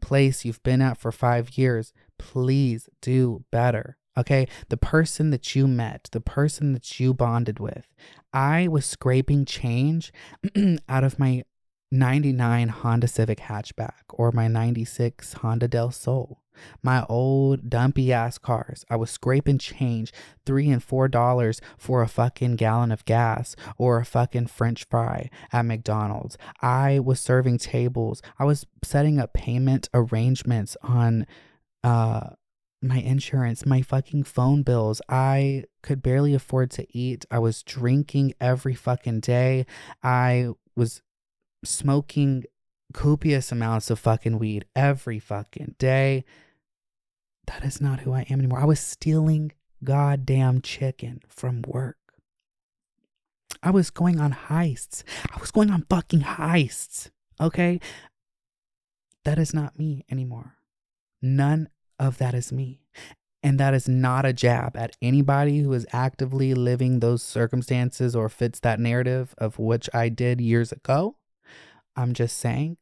place 0.00 0.44
you've 0.44 0.62
been 0.62 0.82
at 0.82 0.98
for 0.98 1.10
five 1.10 1.56
years, 1.58 1.92
please 2.18 2.88
do 3.00 3.44
better. 3.50 3.96
Okay. 4.18 4.48
The 4.68 4.76
person 4.76 5.30
that 5.30 5.54
you 5.54 5.66
met, 5.66 6.08
the 6.12 6.20
person 6.20 6.72
that 6.72 6.98
you 6.98 7.14
bonded 7.14 7.58
with. 7.58 7.86
I 8.32 8.68
was 8.68 8.86
scraping 8.86 9.44
change 9.44 10.12
out 10.88 11.04
of 11.04 11.18
my 11.18 11.44
99 11.92 12.68
Honda 12.68 13.08
Civic 13.08 13.40
hatchback 13.40 14.02
or 14.10 14.30
my 14.30 14.46
96 14.46 15.32
Honda 15.34 15.66
Del 15.66 15.90
Sol. 15.90 16.40
My 16.82 17.06
old 17.08 17.70
dumpy 17.70 18.12
ass 18.12 18.36
cars. 18.36 18.84
I 18.90 18.96
was 18.96 19.10
scraping 19.10 19.58
change 19.58 20.12
three 20.44 20.68
and 20.68 20.82
four 20.82 21.08
dollars 21.08 21.60
for 21.78 22.02
a 22.02 22.08
fucking 22.08 22.56
gallon 22.56 22.92
of 22.92 23.04
gas 23.06 23.56
or 23.78 23.98
a 23.98 24.04
fucking 24.04 24.48
french 24.48 24.84
fry 24.84 25.30
at 25.52 25.64
McDonald's. 25.64 26.36
I 26.60 26.98
was 26.98 27.18
serving 27.18 27.58
tables. 27.58 28.20
I 28.38 28.44
was 28.44 28.66
setting 28.84 29.18
up 29.18 29.32
payment 29.32 29.88
arrangements 29.94 30.76
on 30.82 31.26
uh 31.82 32.30
my 32.82 32.98
insurance, 32.98 33.66
my 33.66 33.82
fucking 33.82 34.24
phone 34.24 34.62
bills. 34.62 35.02
I 35.08 35.64
could 35.82 36.02
barely 36.02 36.34
afford 36.34 36.70
to 36.72 36.86
eat. 36.96 37.26
I 37.30 37.38
was 37.38 37.62
drinking 37.62 38.34
every 38.40 38.74
fucking 38.74 39.20
day. 39.20 39.66
I 40.02 40.50
was 40.76 41.02
smoking 41.64 42.44
copious 42.92 43.52
amounts 43.52 43.90
of 43.90 43.98
fucking 43.98 44.38
weed 44.38 44.64
every 44.74 45.18
fucking 45.18 45.74
day. 45.78 46.24
That 47.46 47.64
is 47.64 47.80
not 47.80 48.00
who 48.00 48.12
I 48.12 48.22
am 48.30 48.38
anymore. 48.38 48.60
I 48.60 48.66
was 48.66 48.80
stealing 48.80 49.52
goddamn 49.84 50.62
chicken 50.62 51.20
from 51.28 51.62
work. 51.66 51.96
I 53.62 53.70
was 53.70 53.90
going 53.90 54.20
on 54.20 54.32
heists. 54.32 55.02
I 55.34 55.38
was 55.38 55.50
going 55.50 55.70
on 55.70 55.84
fucking 55.90 56.20
heists. 56.20 57.10
Okay? 57.40 57.80
That 59.24 59.38
is 59.38 59.52
not 59.52 59.78
me 59.78 60.04
anymore. 60.10 60.56
None 61.20 61.68
of 62.00 62.18
that 62.18 62.34
is 62.34 62.50
me. 62.50 62.80
And 63.42 63.60
that 63.60 63.72
is 63.72 63.88
not 63.88 64.26
a 64.26 64.32
jab 64.32 64.76
at 64.76 64.96
anybody 65.00 65.60
who 65.60 65.72
is 65.72 65.86
actively 65.92 66.52
living 66.52 67.00
those 67.00 67.22
circumstances 67.22 68.16
or 68.16 68.28
fits 68.28 68.60
that 68.60 68.80
narrative 68.80 69.34
of 69.38 69.58
which 69.58 69.88
I 69.94 70.08
did 70.08 70.40
years 70.40 70.72
ago. 70.72 71.16
I'm 71.96 72.12
just 72.12 72.36
saying 72.38 72.76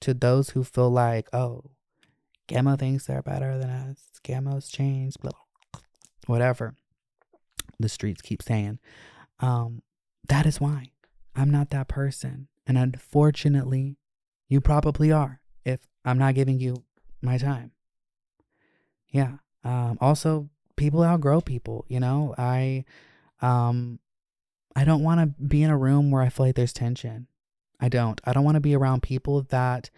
to 0.00 0.12
those 0.12 0.50
who 0.50 0.64
feel 0.64 0.90
like, 0.90 1.28
oh, 1.32 1.70
Camo 2.48 2.76
thinks 2.76 3.06
they're 3.06 3.22
better 3.22 3.56
than 3.56 3.70
us. 3.70 4.10
Camo's 4.22 4.68
changed, 4.68 5.20
blah, 5.20 5.30
blah, 5.72 5.80
whatever. 6.26 6.74
The 7.78 7.88
streets 7.88 8.20
keep 8.20 8.42
saying. 8.42 8.78
Um, 9.40 9.82
that 10.28 10.46
is 10.46 10.60
why 10.60 10.90
I'm 11.34 11.50
not 11.50 11.70
that 11.70 11.88
person. 11.88 12.48
And 12.66 12.76
unfortunately, 12.76 13.96
you 14.48 14.60
probably 14.60 15.10
are 15.10 15.40
if 15.64 15.80
I'm 16.04 16.18
not 16.18 16.34
giving 16.34 16.60
you 16.60 16.84
my 17.22 17.38
time. 17.38 17.72
Yeah. 19.12 19.34
Um, 19.62 19.98
also, 20.00 20.48
people 20.76 21.04
outgrow 21.04 21.40
people, 21.40 21.84
you 21.88 22.00
know? 22.00 22.34
I 22.36 22.84
um 23.40 24.00
I 24.74 24.84
don't 24.84 25.02
want 25.02 25.20
to 25.20 25.44
be 25.44 25.62
in 25.62 25.70
a 25.70 25.76
room 25.76 26.10
where 26.10 26.22
I 26.22 26.30
feel 26.30 26.46
like 26.46 26.56
there's 26.56 26.72
tension. 26.72 27.26
I 27.78 27.88
don't. 27.88 28.20
I 28.24 28.32
don't 28.32 28.44
want 28.44 28.54
to 28.54 28.60
be 28.60 28.74
around 28.74 29.02
people 29.02 29.42
that 29.50 29.90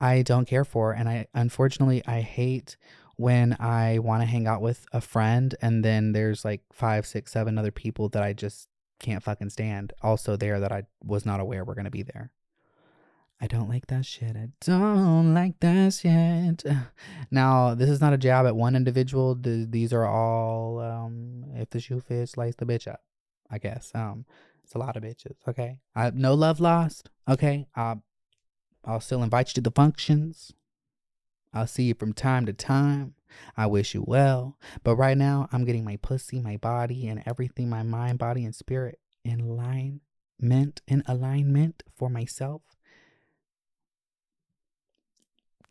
I 0.00 0.22
don't 0.22 0.46
care 0.46 0.64
for. 0.64 0.92
And 0.92 1.08
I, 1.08 1.26
unfortunately, 1.34 2.02
I 2.06 2.20
hate 2.22 2.76
when 3.16 3.56
I 3.60 3.98
want 3.98 4.22
to 4.22 4.26
hang 4.26 4.46
out 4.46 4.62
with 4.62 4.86
a 4.92 5.00
friend 5.00 5.54
and 5.60 5.84
then 5.84 6.12
there's 6.12 6.44
like 6.44 6.62
five, 6.72 7.06
six, 7.06 7.32
seven 7.32 7.58
other 7.58 7.70
people 7.70 8.08
that 8.10 8.22
I 8.22 8.32
just 8.32 8.68
can't 8.98 9.22
fucking 9.22 9.50
stand 9.50 9.92
also 10.02 10.36
there 10.36 10.60
that 10.60 10.72
I 10.72 10.84
was 11.04 11.26
not 11.26 11.40
aware 11.40 11.64
were 11.64 11.74
going 11.74 11.84
to 11.84 11.90
be 11.90 12.02
there. 12.02 12.30
I 13.42 13.48
don't 13.48 13.68
like 13.68 13.88
that 13.88 14.06
shit. 14.06 14.36
I 14.36 14.50
don't 14.60 15.34
like 15.34 15.58
that 15.60 15.92
shit. 15.94 16.64
Now, 17.32 17.74
this 17.74 17.90
is 17.90 18.00
not 18.00 18.12
a 18.12 18.18
jab 18.18 18.46
at 18.46 18.54
one 18.54 18.76
individual. 18.76 19.34
These 19.34 19.92
are 19.92 20.06
all, 20.06 20.78
um, 20.78 21.46
if 21.54 21.70
the 21.70 21.80
shoe 21.80 22.00
fits, 22.00 22.32
slice 22.32 22.54
the 22.54 22.66
bitch 22.66 22.86
up. 22.86 23.00
I 23.50 23.58
guess. 23.58 23.90
Um, 23.94 24.24
it's 24.62 24.74
a 24.74 24.78
lot 24.78 24.96
of 24.96 25.02
bitches. 25.02 25.36
Okay, 25.48 25.78
I 25.94 26.04
have 26.04 26.14
no 26.14 26.34
love 26.34 26.60
lost. 26.60 27.10
Okay, 27.28 27.66
uh, 27.76 27.96
I'll 28.84 29.00
still 29.00 29.22
invite 29.22 29.48
you 29.48 29.54
to 29.54 29.60
the 29.60 29.70
functions. 29.70 30.52
I'll 31.52 31.66
see 31.66 31.84
you 31.84 31.94
from 31.94 32.12
time 32.12 32.46
to 32.46 32.52
time. 32.52 33.14
I 33.56 33.66
wish 33.66 33.92
you 33.92 34.04
well. 34.06 34.56
But 34.84 34.96
right 34.96 35.18
now, 35.18 35.48
I'm 35.52 35.64
getting 35.64 35.84
my 35.84 35.96
pussy, 35.96 36.40
my 36.40 36.56
body, 36.56 37.08
and 37.08 37.22
everything, 37.26 37.68
my 37.68 37.82
mind, 37.82 38.18
body, 38.18 38.44
and 38.44 38.54
spirit 38.54 38.98
in 39.24 39.56
line 39.56 40.00
meant 40.40 40.80
in 40.86 41.02
alignment 41.06 41.82
for 41.94 42.08
myself. 42.08 42.62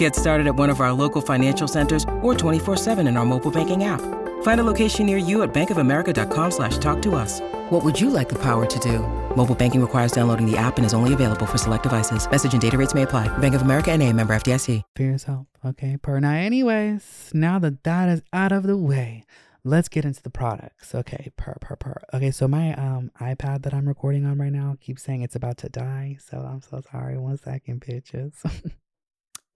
Get 0.00 0.16
started 0.16 0.46
at 0.46 0.56
one 0.56 0.70
of 0.70 0.80
our 0.80 0.94
local 0.94 1.20
financial 1.20 1.68
centers 1.68 2.04
or 2.22 2.32
24-7 2.32 3.06
in 3.06 3.18
our 3.18 3.26
mobile 3.26 3.50
banking 3.50 3.84
app. 3.84 4.00
Find 4.40 4.58
a 4.58 4.64
location 4.64 5.04
near 5.04 5.18
you 5.18 5.42
at 5.42 5.52
bankofamerica.com 5.52 6.50
slash 6.52 6.78
talk 6.78 7.02
to 7.02 7.14
us. 7.16 7.42
What 7.68 7.84
would 7.84 8.00
you 8.00 8.08
like 8.08 8.30
the 8.30 8.38
power 8.38 8.64
to 8.64 8.78
do? 8.78 9.00
Mobile 9.36 9.54
banking 9.54 9.82
requires 9.82 10.12
downloading 10.12 10.50
the 10.50 10.56
app 10.56 10.78
and 10.78 10.86
is 10.86 10.94
only 10.94 11.12
available 11.12 11.44
for 11.44 11.58
select 11.58 11.82
devices. 11.82 12.30
Message 12.30 12.54
and 12.54 12.62
data 12.62 12.78
rates 12.78 12.94
may 12.94 13.02
apply. 13.02 13.28
Bank 13.38 13.54
of 13.54 13.60
America 13.60 13.92
and 13.92 14.02
a 14.02 14.10
member 14.10 14.34
FDIC. 14.34 14.80
For 14.96 15.02
yourself. 15.02 15.46
Okay, 15.66 15.98
per 15.98 16.18
now. 16.18 16.32
Anyways, 16.32 17.30
now 17.34 17.58
that 17.58 17.84
that 17.84 18.08
is 18.08 18.22
out 18.32 18.52
of 18.52 18.62
the 18.62 18.78
way, 18.78 19.26
let's 19.64 19.90
get 19.90 20.06
into 20.06 20.22
the 20.22 20.30
products. 20.30 20.94
Okay, 20.94 21.30
per, 21.36 21.58
per, 21.60 21.76
per. 21.76 22.00
Okay, 22.14 22.30
so 22.30 22.48
my 22.48 22.72
um 22.72 23.10
iPad 23.20 23.64
that 23.64 23.74
I'm 23.74 23.86
recording 23.86 24.24
on 24.24 24.38
right 24.38 24.50
now 24.50 24.78
keeps 24.80 25.02
saying 25.02 25.20
it's 25.20 25.36
about 25.36 25.58
to 25.58 25.68
die. 25.68 26.16
So 26.26 26.38
I'm 26.38 26.62
so 26.62 26.80
sorry. 26.90 27.18
One 27.18 27.36
second, 27.36 27.82
bitches. 27.82 28.32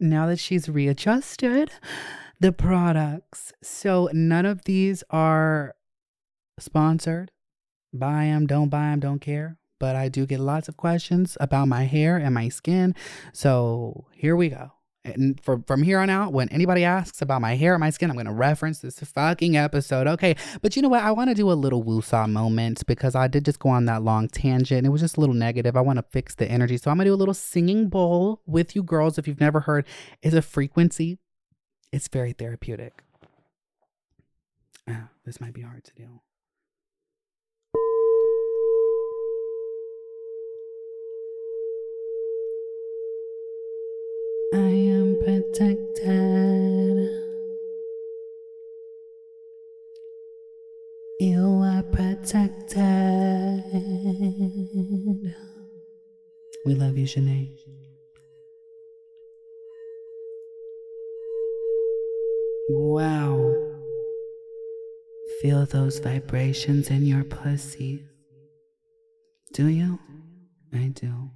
now 0.04 0.26
that 0.26 0.38
she's 0.38 0.68
readjusted 0.68 1.70
the 2.40 2.52
products. 2.52 3.52
So 3.62 4.10
none 4.12 4.46
of 4.46 4.64
these 4.64 5.02
are 5.10 5.74
sponsored. 6.58 7.30
Buy 7.92 8.26
them, 8.26 8.46
don't 8.46 8.68
buy 8.68 8.90
them, 8.90 9.00
don't 9.00 9.20
care. 9.20 9.56
But 9.80 9.96
I 9.96 10.08
do 10.08 10.26
get 10.26 10.40
lots 10.40 10.68
of 10.68 10.76
questions 10.76 11.36
about 11.40 11.68
my 11.68 11.84
hair 11.84 12.16
and 12.16 12.34
my 12.34 12.48
skin. 12.48 12.94
So 13.32 14.06
here 14.12 14.36
we 14.36 14.48
go. 14.50 14.72
And 15.04 15.38
for, 15.42 15.62
from 15.66 15.82
here 15.82 15.98
on 15.98 16.08
out, 16.08 16.32
when 16.32 16.48
anybody 16.48 16.82
asks 16.82 17.20
about 17.20 17.42
my 17.42 17.56
hair 17.56 17.74
or 17.74 17.78
my 17.78 17.90
skin, 17.90 18.08
I'm 18.08 18.16
going 18.16 18.24
to 18.26 18.32
reference 18.32 18.78
this 18.78 18.98
fucking 19.00 19.54
episode. 19.54 20.06
Okay. 20.06 20.34
But 20.62 20.76
you 20.76 20.82
know 20.82 20.88
what? 20.88 21.02
I 21.02 21.10
want 21.10 21.28
to 21.28 21.34
do 21.34 21.50
a 21.50 21.52
little 21.52 21.84
woosah 21.84 22.30
moment 22.30 22.86
because 22.86 23.14
I 23.14 23.28
did 23.28 23.44
just 23.44 23.58
go 23.58 23.68
on 23.68 23.84
that 23.84 24.02
long 24.02 24.28
tangent 24.28 24.78
and 24.78 24.86
it 24.86 24.90
was 24.90 25.02
just 25.02 25.18
a 25.18 25.20
little 25.20 25.34
negative. 25.34 25.76
I 25.76 25.82
want 25.82 25.98
to 25.98 26.04
fix 26.10 26.34
the 26.34 26.50
energy. 26.50 26.78
So 26.78 26.90
I'm 26.90 26.96
going 26.96 27.04
to 27.04 27.10
do 27.10 27.14
a 27.14 27.16
little 27.16 27.34
singing 27.34 27.88
bowl 27.88 28.40
with 28.46 28.74
you 28.74 28.82
girls. 28.82 29.18
If 29.18 29.28
you've 29.28 29.40
never 29.40 29.60
heard, 29.60 29.86
it's 30.22 30.34
a 30.34 30.42
frequency, 30.42 31.18
it's 31.92 32.08
very 32.08 32.32
therapeutic. 32.32 33.02
Ah, 34.88 35.08
this 35.26 35.38
might 35.40 35.52
be 35.52 35.62
hard 35.62 35.84
to 35.84 35.92
do. 35.94 36.20
I 44.54 44.83
protected. 45.54 47.08
You 51.20 51.62
are 51.62 51.82
protected. 51.84 53.64
We 56.66 56.74
love 56.74 56.98
you, 56.98 57.06
Shanae. 57.06 57.56
Wow. 62.70 63.54
Feel 65.40 65.66
those 65.66 65.98
vibrations 66.00 66.90
in 66.90 67.06
your 67.06 67.22
pussy. 67.22 68.04
Do 69.52 69.68
you? 69.68 70.00
I 70.72 70.88
do. 70.88 71.30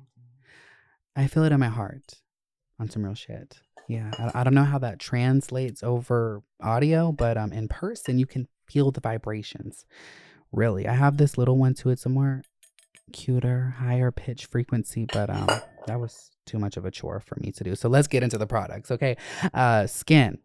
I 1.14 1.28
feel 1.28 1.44
it 1.44 1.52
in 1.52 1.60
my 1.60 1.68
heart 1.68 2.14
on 2.80 2.88
some 2.88 3.04
real 3.04 3.14
shit. 3.14 3.58
Yeah, 3.88 4.10
I, 4.18 4.40
I 4.40 4.44
don't 4.44 4.54
know 4.54 4.64
how 4.64 4.78
that 4.78 4.98
translates 5.00 5.82
over 5.82 6.42
audio, 6.62 7.10
but 7.10 7.36
um, 7.36 7.52
in 7.52 7.68
person 7.68 8.18
you 8.18 8.26
can 8.26 8.46
feel 8.68 8.90
the 8.90 9.00
vibrations. 9.00 9.86
Really, 10.52 10.86
I 10.86 10.92
have 10.92 11.16
this 11.16 11.36
little 11.38 11.56
one 11.56 11.74
too. 11.74 11.90
It's 11.90 12.06
a 12.06 12.10
more 12.10 12.42
cuter, 13.12 13.74
higher 13.78 14.12
pitch 14.12 14.46
frequency, 14.46 15.06
but 15.10 15.30
um, 15.30 15.48
that 15.86 15.98
was 15.98 16.30
too 16.46 16.58
much 16.58 16.76
of 16.76 16.84
a 16.84 16.90
chore 16.90 17.20
for 17.20 17.36
me 17.40 17.50
to 17.52 17.64
do. 17.64 17.74
So 17.74 17.88
let's 17.88 18.08
get 18.08 18.22
into 18.22 18.38
the 18.38 18.46
products. 18.46 18.90
Okay, 18.90 19.16
uh, 19.54 19.86
skin. 19.86 20.38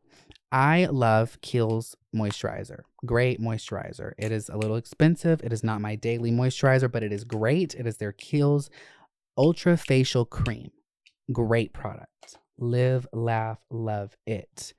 I 0.52 0.86
love 0.86 1.42
Kiehl's 1.42 1.96
moisturizer. 2.16 2.82
Great 3.06 3.42
moisturizer. 3.42 4.14
It 4.20 4.32
is 4.32 4.50
a 4.50 4.56
little 4.56 4.76
expensive. 4.76 5.42
It 5.44 5.52
is 5.52 5.64
not 5.64 5.82
my 5.82 5.96
daily 5.96 6.32
moisturizer, 6.32 6.92
but 6.92 7.02
it 7.02 7.12
is 7.12 7.24
great. 7.24 7.74
It 7.74 7.88
is 7.88 7.98
their 7.98 8.14
Kiehl's 8.14 8.70
Ultra 9.36 9.78
Facial 9.78 10.26
Cream. 10.26 10.70
Great 11.32 11.74
product. 11.74 12.38
Live, 12.58 13.08
laugh, 13.14 13.60
love 13.70 14.16
it 14.26 14.74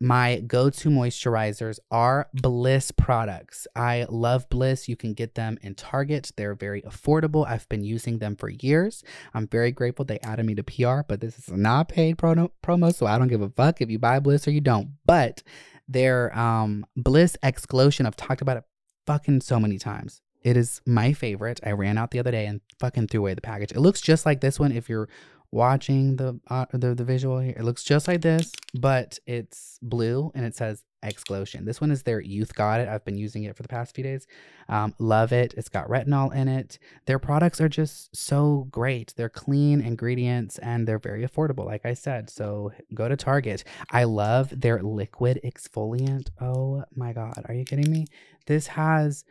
my 0.00 0.40
go 0.40 0.70
to 0.70 0.88
moisturizers 0.88 1.78
are 1.90 2.28
Bliss 2.32 2.90
products. 2.90 3.66
I 3.76 4.06
love 4.08 4.48
Bliss. 4.48 4.88
You 4.88 4.96
can 4.96 5.12
get 5.12 5.34
them 5.34 5.58
in 5.60 5.74
Target. 5.74 6.32
They're 6.36 6.54
very 6.54 6.80
affordable. 6.82 7.46
I've 7.46 7.68
been 7.68 7.84
using 7.84 8.18
them 8.18 8.34
for 8.34 8.48
years. 8.48 9.04
I'm 9.34 9.46
very 9.46 9.70
grateful 9.70 10.06
they 10.06 10.18
added 10.20 10.46
me 10.46 10.54
to 10.54 10.64
PR, 10.64 11.02
but 11.06 11.20
this 11.20 11.38
is 11.38 11.50
not 11.50 11.90
paid 11.90 12.16
promo, 12.16 12.50
promo 12.64 12.94
so 12.94 13.06
I 13.06 13.18
don't 13.18 13.28
give 13.28 13.42
a 13.42 13.50
fuck 13.50 13.82
if 13.82 13.90
you 13.90 13.98
buy 13.98 14.20
Bliss 14.20 14.48
or 14.48 14.52
you 14.52 14.62
don't. 14.62 14.92
But 15.04 15.42
their 15.86 16.36
um, 16.36 16.86
Bliss 16.96 17.36
Exclusion, 17.42 18.06
I've 18.06 18.16
talked 18.16 18.40
about 18.40 18.56
it 18.56 18.64
fucking 19.06 19.42
so 19.42 19.60
many 19.60 19.76
times. 19.76 20.22
It 20.42 20.56
is 20.56 20.80
my 20.86 21.12
favorite. 21.12 21.60
I 21.62 21.72
ran 21.72 21.98
out 21.98 22.10
the 22.10 22.18
other 22.18 22.30
day 22.30 22.46
and 22.46 22.62
fucking 22.78 23.08
threw 23.08 23.20
away 23.20 23.34
the 23.34 23.42
package. 23.42 23.72
It 23.72 23.80
looks 23.80 24.00
just 24.00 24.24
like 24.24 24.40
this 24.40 24.58
one 24.58 24.72
if 24.72 24.88
you're 24.88 25.10
watching 25.52 26.16
the 26.16 26.40
uh, 26.48 26.66
the 26.72 26.94
the 26.94 27.04
visual 27.04 27.38
here. 27.40 27.54
It 27.56 27.64
looks 27.64 27.84
just 27.84 28.08
like 28.08 28.22
this, 28.22 28.52
but 28.74 29.18
it's 29.26 29.78
blue 29.82 30.30
and 30.34 30.44
it 30.44 30.56
says 30.56 30.84
Exclusion. 31.02 31.64
This 31.64 31.80
one 31.80 31.90
is 31.90 32.02
their 32.02 32.20
Youth 32.20 32.54
Got 32.54 32.80
It. 32.80 32.88
I've 32.88 33.04
been 33.06 33.16
using 33.16 33.44
it 33.44 33.56
for 33.56 33.62
the 33.62 33.68
past 33.68 33.94
few 33.94 34.04
days. 34.04 34.26
Um, 34.68 34.94
love 34.98 35.32
it. 35.32 35.54
It's 35.56 35.70
got 35.70 35.88
retinol 35.88 36.34
in 36.34 36.46
it. 36.46 36.78
Their 37.06 37.18
products 37.18 37.58
are 37.60 37.70
just 37.70 38.14
so 38.14 38.66
great. 38.70 39.14
They're 39.16 39.30
clean 39.30 39.80
ingredients 39.80 40.58
and 40.58 40.86
they're 40.86 40.98
very 40.98 41.26
affordable, 41.26 41.64
like 41.64 41.86
I 41.86 41.94
said. 41.94 42.28
So 42.28 42.72
go 42.92 43.08
to 43.08 43.16
Target. 43.16 43.64
I 43.90 44.04
love 44.04 44.60
their 44.60 44.82
liquid 44.82 45.40
exfoliant. 45.42 46.28
Oh 46.38 46.84
my 46.94 47.14
God. 47.14 47.42
Are 47.48 47.54
you 47.54 47.64
kidding 47.64 47.90
me? 47.90 48.06
This 48.46 48.66
has 48.68 49.24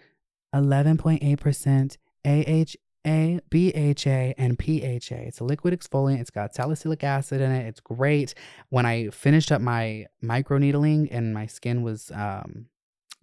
11.8% 0.56 1.98
AH 2.26 2.76
a, 3.06 3.40
BHA, 3.50 4.34
and 4.38 4.58
PHA. 4.58 5.16
It's 5.16 5.40
a 5.40 5.44
liquid 5.44 5.80
exfoliant. 5.80 6.20
It's 6.20 6.30
got 6.30 6.54
salicylic 6.54 7.04
acid 7.04 7.42
in 7.42 7.52
it. 7.52 7.68
It's 7.68 7.80
great. 7.80 8.34
When 8.70 8.86
I 8.86 9.10
finished 9.10 9.52
up 9.52 9.62
my 9.62 10.08
microneedling 10.24 11.08
and 11.12 11.34
my 11.34 11.46
skin 11.46 11.82
was 11.82 12.12
um, 12.14 12.68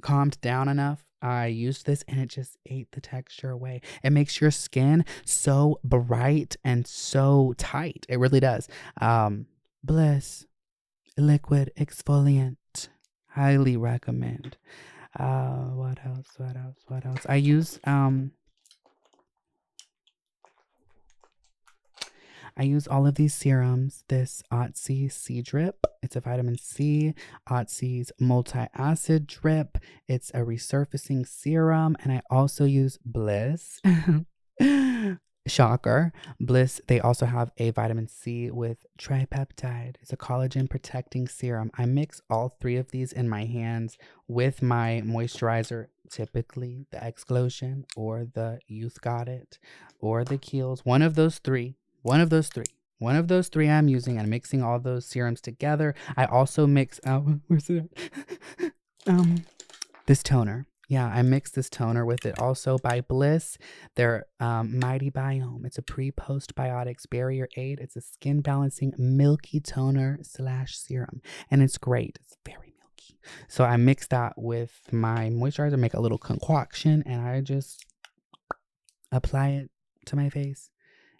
calmed 0.03 0.41
down 0.41 0.69
enough, 0.69 1.05
I 1.23 1.47
used 1.47 1.87
this 1.87 2.05
and 2.09 2.21
it 2.21 2.29
just 2.29 2.57
ate 2.67 2.93
the 2.93 3.01
texture 3.01 3.51
away. 3.51 3.81
It 4.03 4.11
makes 4.11 4.41
your 4.41 4.51
skin 4.51 5.05
so 5.25 5.81
bright 5.83 6.57
and 6.65 6.87
so 6.87 7.55
tight. 7.57 8.07
It 8.09 8.19
really 8.19 8.41
does. 8.41 8.69
Um, 9.01 9.47
Bliss 9.83 10.47
liquid 11.17 11.73
exfoliant. 11.79 12.57
Highly 13.29 13.77
recommend. 13.77 14.57
Uh, 15.19 15.71
what 15.75 15.99
else? 16.05 16.29
What 16.37 16.57
else? 16.57 16.77
What 16.89 17.07
else? 17.07 17.27
I 17.29 17.37
use 17.37 17.79
um 17.85 18.33
I 22.57 22.62
use 22.62 22.87
all 22.87 23.07
of 23.07 23.16
these 23.16 23.35
serums. 23.35 24.03
This 24.09 24.42
Otzi 24.51 25.12
C 25.12 25.42
drip, 25.42 25.87
it's 26.03 26.16
a 26.16 26.21
vitamin 26.21 26.57
C. 26.59 27.14
Otzi's 27.49 28.12
multi 28.19 28.66
acid 28.75 29.27
drip, 29.27 29.79
it's 30.09 30.31
a 30.31 30.38
resurfacing 30.38 31.27
serum. 31.29 31.97
And 32.03 32.12
I 32.12 32.23
also 32.31 32.64
use 32.64 32.99
Bliss. 33.05 33.81
Shocker. 35.47 36.12
Bliss, 36.40 36.81
they 36.88 36.99
also 36.99 37.27
have 37.27 37.53
a 37.59 37.71
vitamin 37.71 38.09
C 38.09 38.51
with 38.51 38.85
tripeptide. 38.99 39.95
It's 40.01 40.12
a 40.12 40.16
collagen 40.16 40.69
protecting 40.69 41.29
serum. 41.29 41.71
I 41.77 41.87
mix 41.87 42.21
all 42.29 42.57
three 42.61 42.77
of 42.77 42.90
these 42.90 43.12
in 43.12 43.29
my 43.29 43.45
hands 43.45 43.97
with 44.27 44.62
my 44.62 45.03
moisturizer, 45.05 45.87
typically 46.11 46.87
the 46.90 47.07
Exclusion 47.07 47.85
or 47.95 48.25
the 48.25 48.59
Youth 48.66 49.01
Got 49.01 49.29
It 49.29 49.59
or 50.01 50.25
the 50.25 50.38
Kiehl's. 50.38 50.85
One 50.85 51.03
of 51.03 51.14
those 51.14 51.38
three 51.38 51.77
one 52.07 52.21
of 52.21 52.31
those 52.31 52.49
three. 52.49 52.64
One 52.99 53.16
of 53.16 53.29
those 53.29 53.49
three 53.49 53.69
I'm 53.69 53.88
using 53.88 54.16
and 54.16 54.31
mixing 54.31 54.62
all 54.62 54.79
those 54.79 55.05
serums 55.05 55.40
together. 55.40 55.95
I 56.16 56.25
also 56.27 56.66
mix 56.66 57.01
oh, 57.07 57.40
where's 57.49 57.69
it? 57.69 57.90
um 59.07 59.45
this 60.07 60.23
toner. 60.23 60.66
Yeah, 60.88 61.09
I 61.09 61.23
mix 61.23 61.51
this 61.51 61.69
toner 61.69 62.07
with 62.07 62.25
it 62.25 62.38
also 62.38 62.79
by 62.79 63.01
Bliss. 63.01 63.59
Their 63.97 64.27
um, 64.38 64.79
Mighty 64.79 65.11
Biome. 65.11 65.66
It's 65.66 65.79
a 65.79 65.83
pre-post 65.83 66.55
biotics 66.55 67.11
barrier 67.11 67.49
aid. 67.57 67.81
It's 67.81 67.97
a 67.97 68.01
skin 68.01 68.40
balancing 68.40 68.92
milky 68.97 69.59
toner 69.59 70.21
slash 70.23 70.79
serum, 70.79 71.23
and 71.51 71.61
it's 71.61 71.77
great. 71.77 72.21
It's 72.23 72.37
very 72.47 72.73
milky. 72.79 73.19
So 73.49 73.64
I 73.64 73.77
mix 73.79 74.07
that 74.09 74.35
with 74.37 74.79
my 74.92 75.29
moisturizer, 75.29 75.77
make 75.77 75.95
a 75.95 76.01
little 76.01 76.19
concoction, 76.19 77.03
and 77.05 77.21
I 77.21 77.40
just 77.40 77.85
apply 79.11 79.49
it 79.49 79.71
to 80.05 80.14
my 80.14 80.31
face. 80.31 80.71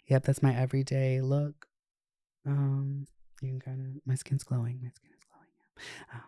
Yep, 0.07 0.23
that's 0.23 0.43
my 0.43 0.55
everyday 0.55 1.21
look. 1.21 1.67
Um, 2.45 3.07
you 3.41 3.49
can 3.49 3.59
kind 3.59 3.81
of 3.81 4.01
my 4.05 4.15
skin's 4.15 4.43
glowing. 4.43 4.79
My 4.81 4.89
skin 4.89 5.11
is 5.15 5.23
glowing. 5.29 5.47
Um. 6.13 6.21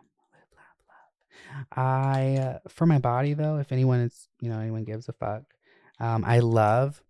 I 1.72 2.38
uh, 2.38 2.60
for 2.68 2.86
my 2.86 3.00
body 3.00 3.34
though, 3.34 3.58
if 3.58 3.72
anyone 3.72 4.02
is 4.02 4.28
you 4.40 4.50
know 4.50 4.60
anyone 4.60 4.84
gives 4.84 5.10
a 5.10 5.14
fuck, 5.14 5.44
um, 6.00 6.24
I 6.26 6.40
love 6.40 7.02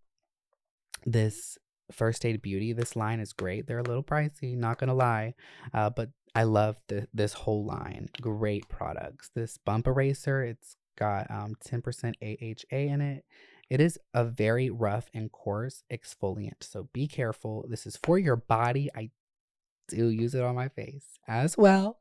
this 1.05 1.58
First 1.91 2.25
Aid 2.25 2.41
Beauty. 2.41 2.73
This 2.73 2.95
line 2.95 3.19
is 3.19 3.34
great. 3.34 3.67
They're 3.67 3.79
a 3.79 3.84
little 3.84 4.03
pricey, 4.03 4.55
not 4.55 4.77
gonna 4.77 4.93
lie, 4.93 5.34
uh, 5.73 5.89
but 5.89 6.10
I 6.36 6.43
love 6.43 6.77
the, 6.88 7.08
this 7.13 7.34
whole 7.34 7.65
line. 7.65 8.10
Great 8.21 8.69
products. 8.69 9.29
This 9.34 9.58
bump 9.58 9.88
eraser, 9.88 10.43
it's 10.43 10.77
got 10.97 11.29
um 11.32 11.55
10% 11.65 12.13
AHA 12.21 12.77
in 12.77 13.01
it. 13.01 13.25
It 13.69 13.79
is 13.79 13.99
a 14.13 14.25
very 14.25 14.69
rough 14.69 15.10
and 15.13 15.32
coarse 15.32 15.84
exfoliant, 15.91 16.62
so 16.62 16.89
be 16.91 17.08
careful. 17.08 17.65
This 17.69 17.86
is 17.86 17.97
for 18.01 18.17
your 18.17 18.36
body. 18.36 18.89
I 18.95 19.12
do 19.88 20.08
use 20.08 20.36
it 20.36 20.43
on 20.43 20.55
my 20.55 20.69
face 20.69 21.19
as 21.27 21.58
well. 21.58 21.99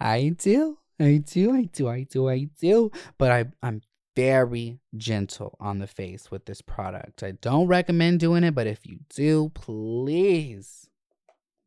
I 0.00 0.34
do. 0.36 0.78
I 1.00 1.18
do. 1.18 1.54
I 1.54 1.64
do. 1.64 1.88
I 1.88 2.02
do. 2.02 2.28
I 2.28 2.48
do. 2.60 2.90
But 3.18 3.30
I, 3.30 3.44
I'm 3.62 3.82
very 4.14 4.80
gentle 4.96 5.56
on 5.60 5.78
the 5.78 5.86
face 5.86 6.30
with 6.30 6.46
this 6.46 6.62
product. 6.62 7.22
I 7.22 7.32
don't 7.32 7.66
recommend 7.66 8.20
doing 8.20 8.44
it, 8.44 8.54
but 8.54 8.66
if 8.66 8.86
you 8.86 9.00
do, 9.14 9.50
please 9.54 10.88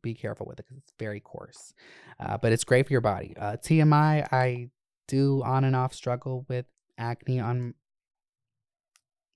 be 0.02 0.14
careful 0.14 0.46
with 0.46 0.58
it 0.58 0.66
because 0.66 0.78
it's 0.78 0.92
very 0.98 1.20
coarse. 1.20 1.74
Uh, 2.18 2.36
but 2.38 2.52
it's 2.52 2.64
great 2.64 2.86
for 2.86 2.92
your 2.92 3.00
body. 3.00 3.34
Uh, 3.38 3.56
TMI, 3.56 4.26
I 4.32 4.70
do 5.06 5.42
on 5.44 5.64
and 5.64 5.76
off 5.76 5.94
struggle 5.94 6.44
with 6.48 6.66
acne 6.98 7.40
on 7.40 7.74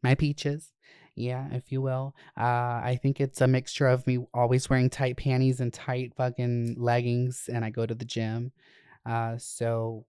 my 0.04 0.14
peaches 0.14 0.70
yeah 1.16 1.48
if 1.52 1.72
you 1.72 1.80
will. 1.80 2.14
Uh 2.36 2.78
i 2.92 2.98
think 3.00 3.20
it's 3.20 3.40
a 3.40 3.46
mixture 3.48 3.88
of 3.88 4.06
me 4.06 4.18
always 4.34 4.68
wearing 4.68 4.90
tight 4.90 5.16
panties 5.16 5.60
and 5.60 5.72
tight 5.72 6.12
fucking 6.14 6.76
leggings 6.78 7.48
and 7.52 7.64
i 7.64 7.70
go 7.70 7.86
to 7.86 7.94
the 7.94 8.04
gym. 8.04 8.52
Uh 9.06 9.36
so 9.38 10.04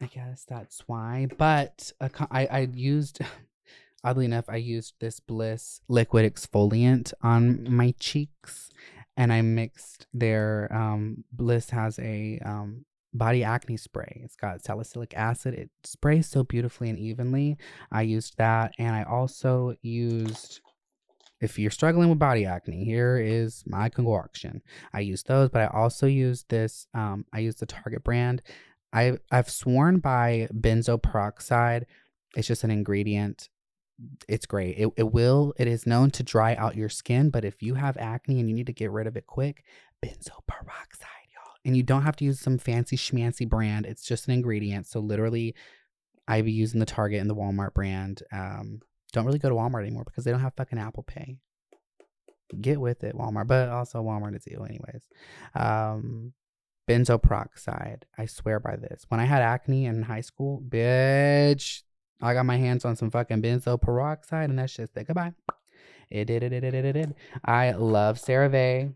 i 0.00 0.06
guess 0.06 0.44
that's 0.48 0.82
why 0.86 1.26
but 1.38 1.92
uh, 2.00 2.08
i 2.30 2.46
i 2.46 2.68
used 2.74 3.20
oddly 4.04 4.24
enough 4.24 4.46
i 4.48 4.56
used 4.56 4.94
this 5.00 5.20
bliss 5.20 5.80
liquid 5.88 6.24
exfoliant 6.30 7.12
on 7.22 7.64
my 7.72 7.94
cheeks 8.00 8.68
and 9.16 9.32
i 9.32 9.40
mixed 9.40 10.06
their 10.12 10.68
um 10.72 11.22
bliss 11.32 11.70
has 11.70 11.98
a 12.00 12.40
um 12.44 12.84
body 13.14 13.44
acne 13.44 13.76
spray. 13.76 14.22
It's 14.24 14.36
got 14.36 14.64
salicylic 14.64 15.14
acid. 15.14 15.54
It 15.54 15.70
sprays 15.84 16.28
so 16.28 16.44
beautifully 16.44 16.88
and 16.90 16.98
evenly. 16.98 17.56
I 17.90 18.02
used 18.02 18.38
that. 18.38 18.74
And 18.78 18.94
I 18.94 19.02
also 19.02 19.74
used, 19.82 20.60
if 21.40 21.58
you're 21.58 21.70
struggling 21.70 22.08
with 22.08 22.18
body 22.18 22.46
acne, 22.46 22.84
here 22.84 23.18
is 23.18 23.62
my 23.66 23.88
concoction. 23.88 24.62
I 24.92 25.00
use 25.00 25.22
those, 25.22 25.50
but 25.50 25.62
I 25.62 25.66
also 25.66 26.06
use 26.06 26.44
this, 26.48 26.86
um, 26.94 27.26
I 27.32 27.40
use 27.40 27.56
the 27.56 27.66
Target 27.66 28.02
brand. 28.02 28.42
I, 28.92 29.18
I've 29.30 29.50
sworn 29.50 29.98
by 29.98 30.48
benzoyl 30.52 31.02
peroxide. 31.02 31.86
It's 32.36 32.48
just 32.48 32.64
an 32.64 32.70
ingredient. 32.70 33.48
It's 34.28 34.46
great. 34.46 34.78
It, 34.78 34.88
it 34.96 35.12
will, 35.12 35.54
it 35.58 35.68
is 35.68 35.86
known 35.86 36.10
to 36.12 36.22
dry 36.22 36.54
out 36.54 36.76
your 36.76 36.88
skin, 36.88 37.30
but 37.30 37.44
if 37.44 37.62
you 37.62 37.74
have 37.74 37.96
acne 37.98 38.40
and 38.40 38.48
you 38.48 38.56
need 38.56 38.66
to 38.66 38.72
get 38.72 38.90
rid 38.90 39.06
of 39.06 39.16
it 39.16 39.26
quick, 39.26 39.64
benzoyl 40.04 40.40
peroxide 40.46 41.21
and 41.64 41.76
you 41.76 41.82
don't 41.82 42.02
have 42.02 42.16
to 42.16 42.24
use 42.24 42.40
some 42.40 42.58
fancy 42.58 42.96
schmancy 42.96 43.48
brand. 43.48 43.86
It's 43.86 44.04
just 44.04 44.26
an 44.26 44.34
ingredient. 44.34 44.86
So 44.86 45.00
literally, 45.00 45.54
I 46.26 46.42
be 46.42 46.52
using 46.52 46.80
the 46.80 46.86
Target 46.86 47.20
and 47.20 47.30
the 47.30 47.34
Walmart 47.34 47.74
brand. 47.74 48.22
Um, 48.32 48.80
don't 49.12 49.26
really 49.26 49.38
go 49.38 49.48
to 49.48 49.54
Walmart 49.54 49.82
anymore 49.82 50.04
because 50.04 50.24
they 50.24 50.30
don't 50.30 50.40
have 50.40 50.54
fucking 50.56 50.78
Apple 50.78 51.02
Pay. 51.02 51.38
get 52.60 52.80
with 52.80 53.04
it, 53.04 53.14
Walmart, 53.14 53.46
but 53.46 53.68
also 53.68 54.02
Walmart 54.02 54.36
is 54.36 54.46
you, 54.46 54.64
anyways. 54.64 55.08
Um, 55.54 56.32
benzoyl 56.88 57.22
peroxide. 57.22 58.06
I 58.18 58.26
swear 58.26 58.60
by 58.60 58.76
this. 58.76 59.04
When 59.08 59.20
I 59.20 59.24
had 59.24 59.42
acne 59.42 59.86
in 59.86 60.02
high 60.02 60.20
school, 60.20 60.62
bitch, 60.66 61.82
I 62.20 62.34
got 62.34 62.46
my 62.46 62.56
hands 62.56 62.84
on 62.84 62.96
some 62.96 63.10
fucking 63.10 63.42
benzoyl 63.42 63.80
peroxide, 63.80 64.50
and 64.50 64.58
that's 64.58 64.74
just 64.74 64.96
it. 64.96 65.06
Goodbye. 65.06 65.32
It 66.10 66.26
did 66.26 66.42
it, 66.42 66.52
it, 66.52 66.64
it, 66.64 66.74
it, 66.74 66.84
it, 66.84 66.96
it. 66.96 67.16
I 67.44 67.72
love 67.72 68.18
CeraVe. 68.18 68.92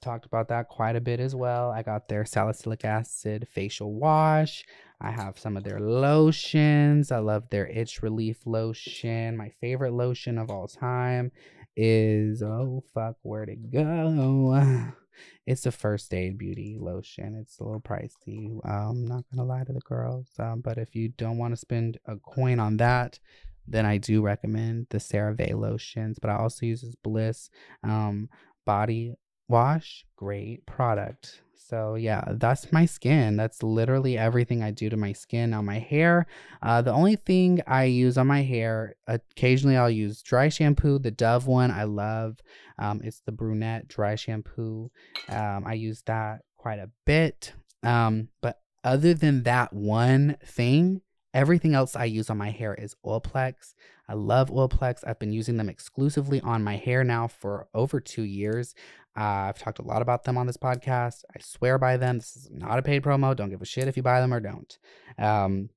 Talked 0.00 0.26
about 0.26 0.48
that 0.48 0.68
quite 0.68 0.96
a 0.96 1.00
bit 1.00 1.20
as 1.20 1.34
well. 1.34 1.70
I 1.70 1.82
got 1.82 2.08
their 2.08 2.24
salicylic 2.24 2.84
acid 2.84 3.46
facial 3.50 3.94
wash. 3.94 4.64
I 5.00 5.10
have 5.10 5.38
some 5.38 5.56
of 5.56 5.64
their 5.64 5.80
lotions. 5.80 7.12
I 7.12 7.18
love 7.18 7.48
their 7.50 7.66
itch 7.66 8.02
relief 8.02 8.46
lotion. 8.46 9.36
My 9.36 9.50
favorite 9.60 9.92
lotion 9.92 10.38
of 10.38 10.50
all 10.50 10.68
time 10.68 11.32
is 11.76 12.42
oh 12.42 12.82
fuck, 12.92 13.16
where'd 13.22 13.48
it 13.48 13.70
go? 13.70 14.92
It's 15.46 15.66
a 15.66 15.72
first 15.72 16.14
aid 16.14 16.38
beauty 16.38 16.76
lotion. 16.78 17.34
It's 17.40 17.58
a 17.58 17.64
little 17.64 17.80
pricey. 17.80 18.60
I'm 18.64 19.08
not 19.08 19.24
gonna 19.32 19.48
lie 19.48 19.64
to 19.64 19.72
the 19.72 19.80
girls, 19.80 20.28
um, 20.38 20.60
but 20.60 20.78
if 20.78 20.94
you 20.94 21.08
don't 21.08 21.38
want 21.38 21.54
to 21.54 21.56
spend 21.56 21.98
a 22.06 22.16
coin 22.16 22.60
on 22.60 22.76
that, 22.76 23.18
then 23.66 23.84
I 23.84 23.98
do 23.98 24.22
recommend 24.22 24.86
the 24.90 24.98
CeraVe 24.98 25.54
lotions. 25.54 26.18
But 26.20 26.30
I 26.30 26.36
also 26.36 26.66
use 26.66 26.82
this 26.82 26.94
Bliss 27.02 27.50
um, 27.82 28.28
body 28.64 29.14
wash. 29.48 30.04
Great 30.16 30.66
product. 30.66 31.42
So 31.54 31.96
yeah, 31.96 32.24
that's 32.26 32.72
my 32.72 32.86
skin. 32.86 33.36
That's 33.36 33.62
literally 33.62 34.16
everything 34.16 34.62
I 34.62 34.70
do 34.70 34.88
to 34.88 34.96
my 34.96 35.12
skin. 35.12 35.50
Now 35.50 35.60
my 35.60 35.78
hair, 35.78 36.26
uh, 36.62 36.80
the 36.80 36.92
only 36.92 37.16
thing 37.16 37.60
I 37.66 37.84
use 37.84 38.16
on 38.16 38.26
my 38.26 38.42
hair, 38.42 38.94
occasionally 39.06 39.76
I'll 39.76 39.90
use 39.90 40.22
dry 40.22 40.48
shampoo. 40.48 40.98
The 40.98 41.10
Dove 41.10 41.46
one 41.46 41.70
I 41.70 41.84
love. 41.84 42.38
Um, 42.78 43.02
it's 43.04 43.20
the 43.20 43.32
brunette 43.32 43.88
dry 43.88 44.14
shampoo. 44.14 44.90
Um, 45.28 45.64
I 45.66 45.74
use 45.74 46.02
that 46.06 46.40
quite 46.56 46.78
a 46.78 46.90
bit. 47.04 47.52
Um, 47.82 48.28
but 48.40 48.60
other 48.82 49.12
than 49.12 49.42
that 49.42 49.72
one 49.72 50.38
thing, 50.42 51.02
Everything 51.34 51.74
else 51.74 51.94
I 51.94 52.06
use 52.06 52.30
on 52.30 52.38
my 52.38 52.50
hair 52.50 52.74
is 52.74 52.96
Olaplex. 53.04 53.74
I 54.08 54.14
love 54.14 54.48
Olaplex. 54.48 55.06
I've 55.06 55.18
been 55.18 55.32
using 55.32 55.58
them 55.58 55.68
exclusively 55.68 56.40
on 56.40 56.64
my 56.64 56.76
hair 56.76 57.04
now 57.04 57.28
for 57.28 57.68
over 57.74 58.00
two 58.00 58.22
years. 58.22 58.74
Uh, 59.18 59.48
I've 59.48 59.58
talked 59.58 59.80
a 59.80 59.82
lot 59.82 60.00
about 60.00 60.22
them 60.22 60.38
on 60.38 60.46
this 60.46 60.56
podcast. 60.56 61.24
I 61.34 61.40
swear 61.40 61.76
by 61.76 61.96
them. 61.96 62.18
This 62.18 62.36
is 62.36 62.50
not 62.52 62.78
a 62.78 62.82
paid 62.82 63.02
promo. 63.02 63.34
Don't 63.34 63.50
give 63.50 63.62
a 63.62 63.66
shit 63.66 63.88
if 63.88 63.96
you 63.96 64.02
buy 64.02 64.20
them 64.20 64.32
or 64.32 64.38
don't. 64.38 64.78
Um, 65.18 65.70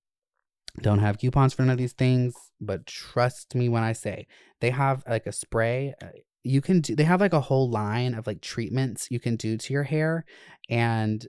don't 0.80 1.00
have 1.00 1.18
coupons 1.18 1.54
for 1.54 1.64
none 1.64 1.72
of 1.72 1.78
these 1.80 1.94
things, 1.94 2.36
but 2.60 2.86
trust 2.86 3.56
me 3.56 3.68
when 3.68 3.84
I 3.84 3.94
say 3.94 4.28
they 4.60 4.70
have 4.70 5.04
like 5.08 5.26
a 5.26 5.32
spray. 5.32 5.96
Uh, 6.02 6.10
you 6.44 6.62
can 6.62 6.82
do. 6.82 6.96
They 6.96 7.04
have 7.04 7.20
like 7.20 7.34
a 7.34 7.42
whole 7.42 7.70
line 7.70 8.14
of 8.14 8.28
like 8.28 8.42
treatments 8.42 9.08
you 9.10 9.20
can 9.20 9.36
do 9.38 9.58
to 9.58 9.74
your 9.74 9.84
hair, 9.84 10.24
and 10.70 11.26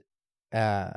uh, 0.53 0.91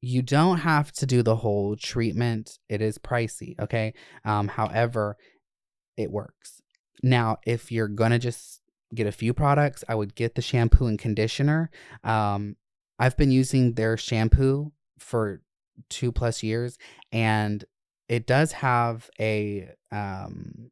you 0.00 0.20
don't 0.20 0.58
have 0.58 0.90
to 0.92 1.06
do 1.06 1.22
the 1.22 1.36
whole 1.36 1.76
treatment. 1.76 2.58
It 2.68 2.82
is 2.82 2.98
pricey. 2.98 3.58
Okay. 3.60 3.94
Um, 4.24 4.48
however, 4.48 5.16
it 5.96 6.10
works. 6.10 6.60
Now, 7.02 7.38
if 7.46 7.70
you're 7.70 7.88
gonna 7.88 8.18
just 8.18 8.60
get 8.96 9.06
a 9.06 9.12
few 9.12 9.32
products, 9.32 9.84
I 9.88 9.94
would 9.94 10.14
get 10.14 10.34
the 10.34 10.42
shampoo 10.42 10.86
and 10.86 10.98
conditioner. 10.98 11.70
Um, 12.02 12.56
I've 12.98 13.16
been 13.16 13.30
using 13.30 13.74
their 13.74 13.96
shampoo 13.96 14.72
for 14.98 15.42
two 15.88 16.10
plus 16.12 16.42
years, 16.42 16.78
and 17.12 17.64
it 18.08 18.26
does 18.26 18.52
have 18.52 19.10
a 19.20 19.68
um, 19.92 20.70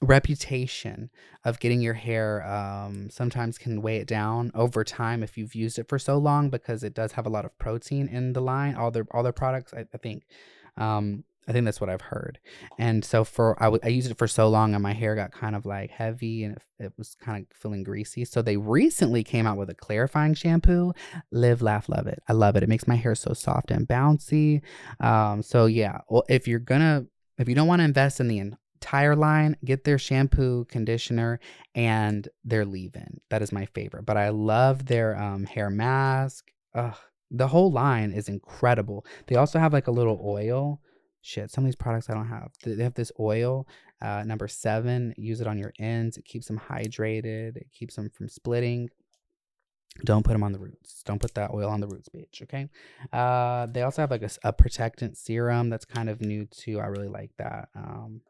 reputation 0.00 1.10
of 1.44 1.58
getting 1.58 1.80
your 1.80 1.94
hair 1.94 2.46
um, 2.46 3.10
sometimes 3.10 3.58
can 3.58 3.82
weigh 3.82 3.96
it 3.96 4.06
down 4.06 4.50
over 4.54 4.84
time 4.84 5.22
if 5.22 5.36
you've 5.36 5.54
used 5.54 5.78
it 5.78 5.88
for 5.88 5.98
so 5.98 6.18
long 6.18 6.50
because 6.50 6.84
it 6.84 6.94
does 6.94 7.12
have 7.12 7.26
a 7.26 7.30
lot 7.30 7.44
of 7.44 7.56
protein 7.58 8.06
in 8.06 8.32
the 8.32 8.40
line 8.40 8.76
all 8.76 8.90
their 8.92 9.06
all 9.10 9.24
their 9.24 9.32
products 9.32 9.74
i, 9.74 9.84
I 9.92 9.98
think 9.98 10.24
um, 10.76 11.24
I 11.48 11.52
think 11.52 11.64
that's 11.64 11.80
what 11.80 11.88
I've 11.88 12.02
heard. 12.02 12.38
And 12.78 13.02
so 13.02 13.24
for 13.24 13.60
I, 13.60 13.66
w- 13.66 13.80
I 13.82 13.88
used 13.88 14.10
it 14.10 14.18
for 14.18 14.28
so 14.28 14.48
long 14.48 14.74
and 14.74 14.82
my 14.82 14.92
hair 14.92 15.14
got 15.14 15.32
kind 15.32 15.56
of 15.56 15.64
like 15.64 15.90
heavy 15.90 16.44
and 16.44 16.56
it, 16.56 16.62
it 16.78 16.92
was 16.98 17.16
kind 17.20 17.46
of 17.50 17.56
feeling 17.56 17.82
greasy. 17.82 18.26
So 18.26 18.42
they 18.42 18.58
recently 18.58 19.24
came 19.24 19.46
out 19.46 19.56
with 19.56 19.70
a 19.70 19.74
clarifying 19.74 20.34
shampoo. 20.34 20.92
Live, 21.32 21.62
laugh, 21.62 21.88
love 21.88 22.06
it. 22.06 22.22
I 22.28 22.34
love 22.34 22.56
it. 22.56 22.62
It 22.62 22.68
makes 22.68 22.86
my 22.86 22.96
hair 22.96 23.14
so 23.14 23.32
soft 23.32 23.70
and 23.70 23.88
bouncy. 23.88 24.60
Um, 25.00 25.42
so 25.42 25.64
yeah, 25.64 26.00
well, 26.10 26.24
if 26.28 26.46
you're 26.46 26.58
gonna 26.58 27.06
if 27.38 27.48
you 27.48 27.54
don't 27.54 27.68
want 27.68 27.80
to 27.80 27.84
invest 27.84 28.20
in 28.20 28.28
the 28.28 28.38
entire 28.38 29.16
line, 29.16 29.56
get 29.64 29.84
their 29.84 29.98
shampoo, 29.98 30.66
conditioner, 30.66 31.40
and 31.74 32.28
their 32.44 32.64
leave-in. 32.64 33.20
That 33.30 33.42
is 33.42 33.52
my 33.52 33.66
favorite. 33.66 34.04
But 34.04 34.16
I 34.16 34.30
love 34.30 34.86
their 34.86 35.16
um, 35.16 35.46
hair 35.46 35.70
mask. 35.70 36.50
Ugh, 36.74 36.96
the 37.30 37.48
whole 37.48 37.70
line 37.70 38.12
is 38.12 38.28
incredible. 38.28 39.06
They 39.28 39.36
also 39.36 39.58
have 39.58 39.72
like 39.72 39.86
a 39.86 39.92
little 39.92 40.20
oil 40.24 40.80
shit 41.28 41.50
some 41.50 41.64
of 41.64 41.68
these 41.68 41.76
products 41.76 42.08
i 42.08 42.14
don't 42.14 42.28
have 42.28 42.50
they 42.64 42.82
have 42.82 42.94
this 42.94 43.12
oil 43.20 43.66
uh, 44.00 44.22
number 44.24 44.46
seven 44.46 45.12
use 45.16 45.40
it 45.40 45.46
on 45.46 45.58
your 45.58 45.72
ends 45.78 46.16
it 46.16 46.24
keeps 46.24 46.46
them 46.46 46.60
hydrated 46.70 47.56
it 47.56 47.66
keeps 47.72 47.96
them 47.96 48.08
from 48.10 48.28
splitting 48.28 48.88
don't 50.04 50.24
put 50.24 50.32
them 50.32 50.44
on 50.44 50.52
the 50.52 50.58
roots 50.58 51.02
don't 51.04 51.20
put 51.20 51.34
that 51.34 51.50
oil 51.52 51.68
on 51.68 51.80
the 51.80 51.88
roots 51.88 52.08
bitch 52.08 52.42
okay 52.42 52.68
uh, 53.12 53.66
they 53.66 53.82
also 53.82 54.02
have 54.02 54.10
like 54.10 54.22
a, 54.22 54.30
a 54.44 54.52
protectant 54.52 55.16
serum 55.16 55.68
that's 55.68 55.84
kind 55.84 56.08
of 56.08 56.20
new 56.20 56.46
too 56.46 56.78
i 56.78 56.86
really 56.86 57.08
like 57.08 57.32
that 57.38 57.68
um, 57.74 58.20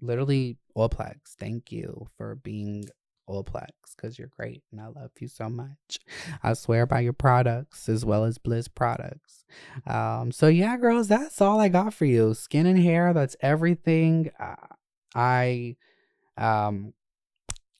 literally 0.00 0.58
Olaplex. 0.76 1.34
Thank 1.38 1.72
you 1.72 2.08
for 2.16 2.36
being 2.36 2.86
Olaplex 3.30 3.70
because 3.96 4.18
you're 4.18 4.28
great 4.28 4.62
and 4.72 4.80
I 4.80 4.86
love 4.86 5.10
you 5.20 5.28
so 5.28 5.48
much. 5.48 5.98
I 6.42 6.54
swear 6.54 6.86
by 6.86 7.00
your 7.00 7.12
products 7.12 7.88
as 7.88 8.04
well 8.04 8.24
as 8.24 8.38
Bliss 8.38 8.68
products. 8.68 9.44
Um, 9.86 10.32
so 10.32 10.48
yeah, 10.48 10.76
girls, 10.76 11.08
that's 11.08 11.40
all 11.40 11.60
I 11.60 11.68
got 11.68 11.94
for 11.94 12.04
you. 12.04 12.34
Skin 12.34 12.66
and 12.66 12.78
hair, 12.78 13.12
that's 13.12 13.36
everything. 13.40 14.30
Uh, 14.38 14.54
I 15.14 15.76
um 16.36 16.94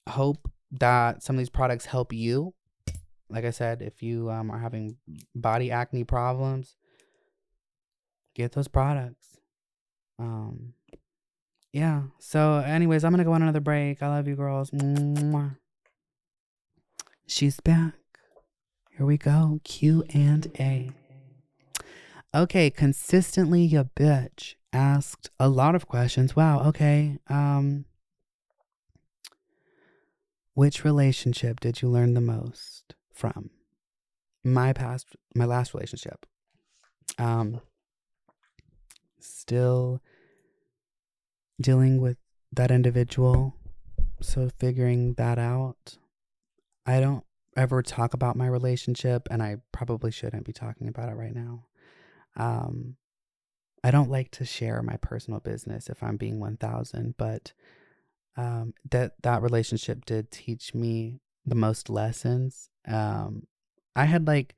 hope 0.09 0.51
that 0.71 1.23
some 1.23 1.35
of 1.35 1.39
these 1.39 1.49
products 1.49 1.85
help 1.85 2.13
you. 2.13 2.53
Like 3.29 3.45
I 3.45 3.51
said, 3.51 3.81
if 3.81 4.03
you 4.03 4.29
um, 4.29 4.51
are 4.51 4.59
having 4.59 4.97
body 5.33 5.71
acne 5.71 6.03
problems, 6.03 6.75
get 8.35 8.51
those 8.53 8.67
products. 8.67 9.37
Um, 10.19 10.73
yeah. 11.73 12.03
So, 12.19 12.57
anyways, 12.57 13.03
I'm 13.03 13.11
gonna 13.11 13.23
go 13.23 13.33
on 13.33 13.41
another 13.41 13.59
break. 13.59 14.01
I 14.01 14.07
love 14.07 14.27
you, 14.27 14.35
girls. 14.35 14.71
Mwah. 14.71 15.57
She's 17.27 17.59
back. 17.61 17.93
Here 18.97 19.05
we 19.05 19.17
go. 19.17 19.61
Q 19.63 20.03
and 20.13 20.51
A. 20.59 20.91
Okay, 22.35 22.69
consistently 22.69 23.63
your 23.63 23.85
bitch 23.85 24.55
asked 24.73 25.29
a 25.39 25.49
lot 25.49 25.75
of 25.75 25.87
questions. 25.87 26.35
Wow. 26.35 26.67
Okay. 26.67 27.17
Um. 27.27 27.85
Which 30.53 30.83
relationship 30.83 31.61
did 31.61 31.81
you 31.81 31.87
learn 31.87 32.13
the 32.13 32.21
most 32.21 32.95
from? 33.13 33.49
My 34.43 34.73
past, 34.73 35.07
my 35.33 35.45
last 35.45 35.73
relationship. 35.73 36.25
Um. 37.17 37.61
Still 39.19 40.01
dealing 41.61 42.01
with 42.01 42.17
that 42.53 42.71
individual. 42.71 43.55
So 44.21 44.49
figuring 44.59 45.13
that 45.15 45.39
out. 45.39 45.97
I 46.85 46.99
don't 46.99 47.23
ever 47.55 47.81
talk 47.81 48.13
about 48.13 48.35
my 48.35 48.47
relationship, 48.47 49.27
and 49.31 49.41
I 49.41 49.57
probably 49.71 50.11
shouldn't 50.11 50.45
be 50.45 50.53
talking 50.53 50.87
about 50.87 51.09
it 51.09 51.15
right 51.15 51.35
now. 51.35 51.65
Um, 52.35 52.95
I 53.83 53.91
don't 53.91 54.11
like 54.11 54.31
to 54.31 54.45
share 54.45 54.81
my 54.81 54.97
personal 54.97 55.39
business 55.39 55.89
if 55.89 56.03
I'm 56.03 56.17
being 56.17 56.39
1000, 56.39 57.15
but 57.17 57.53
um, 58.37 58.73
that 58.89 59.13
that 59.23 59.41
relationship 59.41 60.05
did 60.05 60.31
teach 60.31 60.73
me 60.73 61.19
the 61.45 61.55
most 61.55 61.89
lessons. 61.89 62.69
Um, 62.87 63.47
I 63.95 64.05
had 64.05 64.27
like 64.27 64.55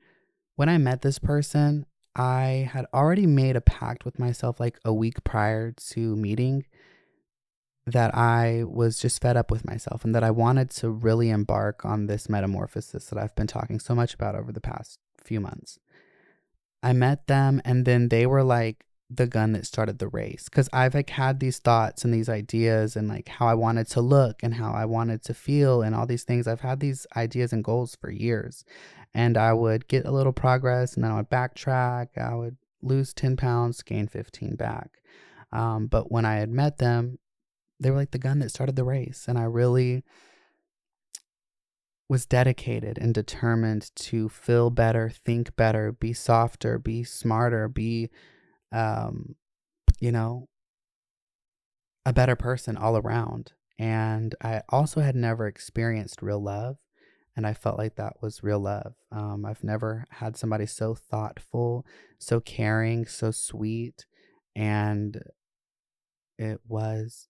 when 0.56 0.70
I 0.70 0.78
met 0.78 1.02
this 1.02 1.20
person, 1.20 1.86
I 2.16 2.70
had 2.72 2.86
already 2.94 3.26
made 3.26 3.56
a 3.56 3.62
pact 3.62 4.06
with 4.06 4.20
myself 4.20 4.60
like 4.60 4.80
a 4.86 4.94
week 4.94 5.24
prior 5.24 5.72
to 5.72 6.16
meeting 6.16 6.66
that 7.86 8.16
I 8.16 8.64
was 8.66 9.00
just 9.00 9.22
fed 9.22 9.36
up 9.36 9.52
with 9.52 9.66
myself 9.66 10.06
and 10.06 10.16
that 10.16 10.24
I 10.24 10.32
wanted 10.32 10.70
to 10.72 10.90
really 10.90 11.30
embark 11.30 11.84
on 11.84 12.08
this 12.08 12.30
metamorphosis 12.30 13.08
that 13.08 13.20
I've 13.20 13.36
been 13.36 13.48
talking 13.48 13.80
so 13.80 13.94
much 13.94 14.14
about 14.14 14.36
over 14.36 14.52
the 14.52 14.62
past 14.62 15.00
few 15.22 15.42
months. 15.42 15.80
I 16.82 16.94
met 16.94 17.28
them 17.28 17.62
and 17.66 17.86
then 17.86 18.10
they 18.10 18.26
were 18.26 18.44
like 18.44 18.86
the 19.10 19.28
gun 19.28 19.52
that 19.52 19.66
started 19.66 20.00
the 20.00 20.08
race 20.08 20.50
cuz 20.50 20.70
I've 20.74 20.96
like 20.96 21.10
had 21.10 21.40
these 21.40 21.60
thoughts 21.60 22.04
and 22.04 22.14
these 22.14 22.30
ideas 22.30 22.96
and 22.96 23.08
like 23.08 23.28
how 23.28 23.48
I 23.48 23.54
wanted 23.54 23.88
to 23.90 24.02
look 24.02 24.42
and 24.42 24.56
how 24.56 24.72
I 24.72 24.86
wanted 24.86 25.22
to 25.24 25.34
feel 25.34 25.82
and 25.82 25.94
all 25.94 26.06
these 26.06 26.24
things. 26.24 26.48
I've 26.48 26.62
had 26.62 26.80
these 26.80 27.06
ideas 27.16 27.52
and 27.54 27.64
goals 27.64 27.96
for 27.96 28.10
years. 28.10 28.64
And 29.14 29.38
I 29.38 29.54
would 29.54 29.88
get 29.88 30.06
a 30.06 30.12
little 30.12 30.34
progress 30.34 30.96
and 30.96 31.04
then 31.04 31.12
I 31.12 31.18
would 31.18 31.30
backtrack. 31.30 32.18
I 32.18 32.34
would 32.34 32.58
lose 32.82 33.14
10 33.14 33.36
pounds, 33.38 33.84
gain 33.84 34.08
15 34.08 34.56
back. 34.56 35.02
Um, 35.52 35.86
but 35.86 36.12
when 36.12 36.26
I 36.26 36.36
had 36.36 36.50
met 36.50 36.80
them, 36.80 37.20
they 37.84 37.92
were 37.92 37.98
like 37.98 38.12
the 38.12 38.18
gun 38.18 38.40
that 38.40 38.50
started 38.50 38.76
the 38.76 38.84
race. 38.84 39.26
And 39.28 39.38
I 39.38 39.44
really 39.44 40.04
was 42.10 42.26
dedicated 42.26 42.98
and 42.98 43.14
determined 43.14 43.92
to 43.96 44.30
feel 44.30 44.70
better, 44.70 45.10
think 45.10 45.56
better, 45.56 45.92
be 45.92 46.14
softer, 46.14 46.78
be 46.78 47.04
smarter, 47.04 47.68
be, 47.68 48.10
um, 48.72 49.36
you 50.00 50.12
know, 50.12 50.48
a 52.06 52.14
better 52.14 52.36
person 52.36 52.78
all 52.78 52.98
around. 52.98 53.54
And 53.80 54.36
I 54.42 54.62
also 54.70 55.02
had 55.02 55.16
never 55.16 55.48
experienced 55.48 56.22
real 56.22 56.42
love. 56.42 56.78
And 57.36 57.48
I 57.48 57.54
felt 57.54 57.80
like 57.80 57.96
that 57.96 58.22
was 58.22 58.44
real 58.44 58.60
love. 58.60 58.94
Um, 59.12 59.44
I've 59.44 59.64
never 59.64 60.06
had 60.12 60.38
somebody 60.38 60.68
so 60.68 60.94
thoughtful, 60.94 61.84
so 62.20 62.40
caring, 62.40 63.08
so 63.08 63.32
sweet. 63.32 64.06
And 64.56 65.20
it 66.38 66.60
was 66.68 67.28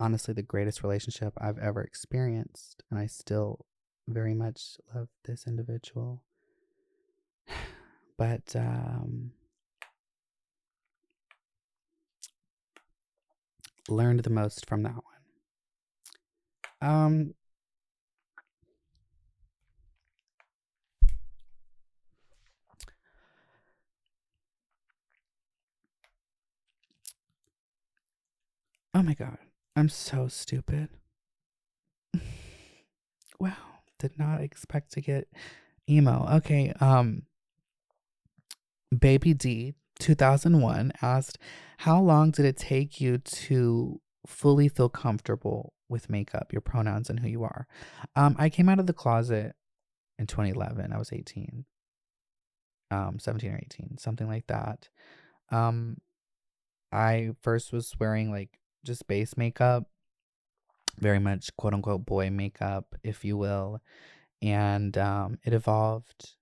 honestly 0.00 0.34
the 0.34 0.42
greatest 0.42 0.82
relationship 0.82 1.32
I've 1.38 1.58
ever 1.58 1.82
experienced. 1.82 2.82
And 2.90 2.98
I 2.98 3.06
still 3.06 3.66
very 4.08 4.34
much 4.34 4.76
love 4.94 5.08
this 5.24 5.46
individual. 5.46 6.22
But 8.16 8.54
um, 8.54 9.32
learned 13.88 14.20
the 14.20 14.30
most 14.30 14.66
from 14.66 14.82
that 14.84 14.94
one. 14.94 15.04
Um, 16.80 17.34
oh 28.94 29.02
my 29.02 29.14
god. 29.14 29.38
I'm 29.76 29.88
so 29.88 30.28
stupid. 30.28 30.88
wow, 33.40 33.56
did 33.98 34.18
not 34.18 34.40
expect 34.40 34.92
to 34.92 35.00
get 35.00 35.28
emo. 35.88 36.28
Okay, 36.36 36.72
um 36.80 37.22
Baby 38.96 39.34
D 39.34 39.74
2001 39.98 40.92
asked, 41.02 41.38
"How 41.78 42.00
long 42.00 42.30
did 42.30 42.44
it 42.44 42.56
take 42.56 43.00
you 43.00 43.18
to 43.18 44.00
fully 44.26 44.68
feel 44.68 44.88
comfortable 44.88 45.72
with 45.88 46.08
makeup, 46.10 46.52
your 46.52 46.60
pronouns 46.60 47.10
and 47.10 47.20
who 47.20 47.28
you 47.28 47.42
are?" 47.42 47.66
Um 48.14 48.36
I 48.38 48.48
came 48.50 48.68
out 48.68 48.78
of 48.78 48.86
the 48.86 48.92
closet 48.92 49.56
in 50.18 50.26
2011. 50.26 50.92
I 50.92 50.98
was 50.98 51.12
18. 51.12 51.64
Um 52.90 53.18
17 53.18 53.50
or 53.50 53.58
18, 53.58 53.98
something 53.98 54.28
like 54.28 54.46
that. 54.46 54.88
Um 55.50 55.98
I 56.92 57.32
first 57.42 57.72
was 57.72 57.92
wearing 57.98 58.30
like 58.30 58.60
just 58.84 59.06
base 59.06 59.36
makeup, 59.36 59.84
very 60.98 61.18
much 61.18 61.54
quote 61.56 61.74
unquote 61.74 62.06
boy 62.06 62.30
makeup, 62.30 62.94
if 63.02 63.24
you 63.24 63.36
will. 63.36 63.80
And 64.42 64.96
um, 64.98 65.38
it 65.44 65.52
evolved. 65.52 66.32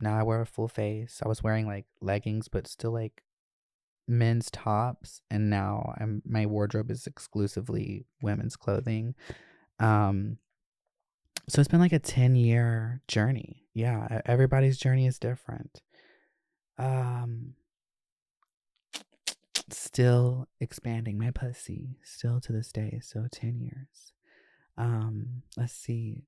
Now 0.00 0.18
I 0.18 0.22
wear 0.22 0.40
a 0.40 0.46
full 0.46 0.68
face. 0.68 1.20
I 1.24 1.28
was 1.28 1.42
wearing 1.42 1.66
like 1.66 1.86
leggings, 2.00 2.48
but 2.48 2.66
still 2.66 2.92
like 2.92 3.22
men's 4.08 4.50
tops. 4.50 5.22
And 5.30 5.48
now 5.50 5.94
I'm 5.98 6.22
my 6.26 6.46
wardrobe 6.46 6.90
is 6.90 7.06
exclusively 7.06 8.06
women's 8.20 8.56
clothing. 8.56 9.14
Um, 9.78 10.38
so 11.48 11.60
it's 11.60 11.68
been 11.68 11.80
like 11.80 11.92
a 11.92 11.98
10 11.98 12.36
year 12.36 13.02
journey. 13.08 13.64
Yeah, 13.74 14.20
everybody's 14.24 14.78
journey 14.78 15.06
is 15.06 15.18
different. 15.18 15.82
Um, 16.78 17.54
still 19.76 20.46
expanding 20.60 21.18
my 21.18 21.30
pussy 21.30 21.98
still 22.02 22.40
to 22.40 22.52
this 22.52 22.72
day 22.72 23.00
so 23.02 23.26
10 23.30 23.60
years. 23.60 24.12
Um 24.76 25.42
let's 25.56 25.72
see. 25.72 26.24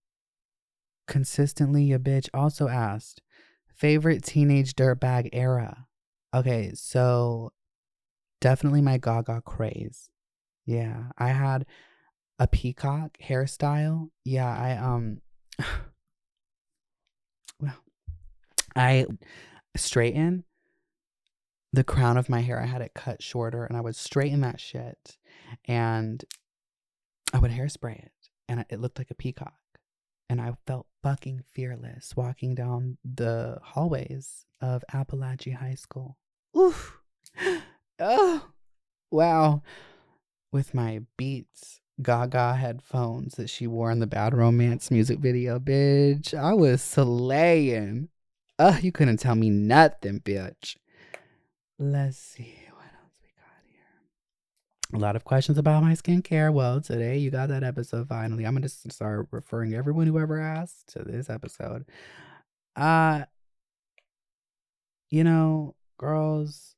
Consistently 1.07 1.93
a 1.93 1.99
bitch 1.99 2.29
also 2.35 2.69
asked 2.69 3.23
favorite 3.75 4.25
teenage 4.25 4.75
dirtbag 4.75 5.29
era? 5.33 5.87
Okay 6.35 6.73
so 6.75 7.53
definitely 8.41 8.81
my 8.83 8.99
gaga 8.99 9.41
craze. 9.45 10.11
Yeah 10.65 11.05
i 11.19 11.29
had 11.29 11.67
a 12.39 12.47
peacock 12.47 13.17
hairstyle. 13.23 14.11
Yeah 14.25 14.49
i 14.49 14.73
um 14.77 15.21
well 17.61 17.83
i 18.75 19.07
straighten 19.77 20.45
the 21.73 21.85
crown 21.85 22.17
of 22.17 22.29
my 22.29 22.41
hair. 22.41 22.61
I 22.61 22.67
had 22.67 22.83
it 22.83 22.95
cut 22.95 23.23
shorter 23.23 23.65
and 23.65 23.77
I 23.77 23.81
would 23.81 23.97
straighten 23.97 24.41
that 24.43 24.61
shit 24.61 25.17
and 25.67 26.25
I 27.33 27.39
would 27.39 27.51
hairspray 27.51 27.99
it 27.99 28.13
and 28.49 28.65
it 28.69 28.81
looked 28.81 28.99
like 28.99 29.11
a 29.11 29.15
peacock. 29.15 29.55
And 30.29 30.41
I 30.41 30.55
felt 30.67 30.87
fucking 31.05 31.45
fearless 31.53 32.15
walking 32.17 32.57
down 32.57 32.99
the 33.05 33.59
hallways 33.63 34.45
of 34.61 34.83
Apalachee 34.93 35.55
High 35.55 35.77
School. 35.77 36.17
Oof. 36.57 36.99
Oh, 37.99 38.51
wow. 39.11 39.63
With 40.53 40.75
my 40.75 41.01
Beats 41.17 41.81
Gaga 42.03 42.57
headphones 42.57 43.37
that 43.37 43.49
she 43.49 43.67
wore 43.67 43.91
in 43.91 44.01
the 44.01 44.07
Bad 44.07 44.35
Romance 44.35 44.91
music 44.91 45.19
video, 45.19 45.59
bitch. 45.59 46.35
I 46.35 46.53
was 46.53 46.83
slaying. 46.83 48.11
Ugh, 48.59 48.85
you 48.85 48.93
couldn't 48.93 49.17
tell 49.17 49.35
me 49.35 49.49
nothing, 49.49 50.21
bitch. 50.21 50.77
Let's 51.79 52.17
see 52.17 52.55
what 52.73 52.85
else 52.85 53.19
we 53.21 53.29
got 53.37 53.63
here. 53.67 54.99
A 54.99 54.99
lot 54.99 55.15
of 55.15 55.25
questions 55.25 55.59
about 55.59 55.83
my 55.83 55.93
skincare. 55.93 56.53
Well, 56.53 56.81
today 56.81 57.19
you 57.19 57.31
got 57.31 57.51
that 57.51 57.63
episode 57.63 58.09
finally. 58.09 58.47
I'm 58.47 58.55
gonna 58.55 58.69
start 58.69 59.29
referring 59.31 59.75
everyone 59.75 60.07
who 60.07 60.19
ever 60.19 60.41
asked 60.41 60.89
to 60.95 61.01
this 61.01 61.29
episode. 61.29 61.85
Uh 62.75 63.25
you 65.11 65.23
know, 65.23 65.75
girls, 65.99 66.77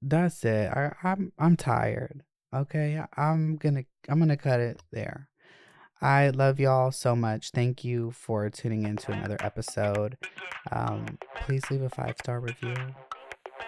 that's 0.00 0.44
it. 0.44 0.70
I, 0.70 0.94
I'm 1.02 1.32
I'm 1.38 1.56
tired. 1.56 2.22
Okay, 2.54 3.02
I'm 3.16 3.56
gonna 3.56 3.84
I'm 4.08 4.20
gonna 4.20 4.36
cut 4.36 4.60
it 4.60 4.80
there. 4.92 5.28
I 6.00 6.28
love 6.30 6.60
y'all 6.60 6.92
so 6.92 7.16
much. 7.16 7.50
Thank 7.50 7.82
you 7.82 8.12
for 8.12 8.48
tuning 8.50 8.84
in 8.84 8.96
to 8.98 9.12
another 9.12 9.38
episode. 9.40 10.18
Um, 10.70 11.18
please 11.42 11.62
leave 11.70 11.82
a 11.82 11.88
five 11.88 12.16
star 12.20 12.40
review. 12.40 12.74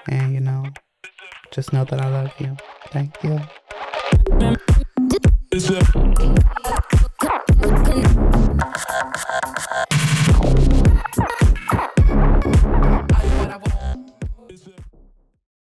And 0.08 0.32
you 0.32 0.40
know, 0.40 0.64
just 1.50 1.72
know 1.72 1.84
that 1.84 2.00
I 2.00 2.08
love 2.08 2.32
you. 2.38 2.56
Thank 2.90 3.22
you. 3.22 3.40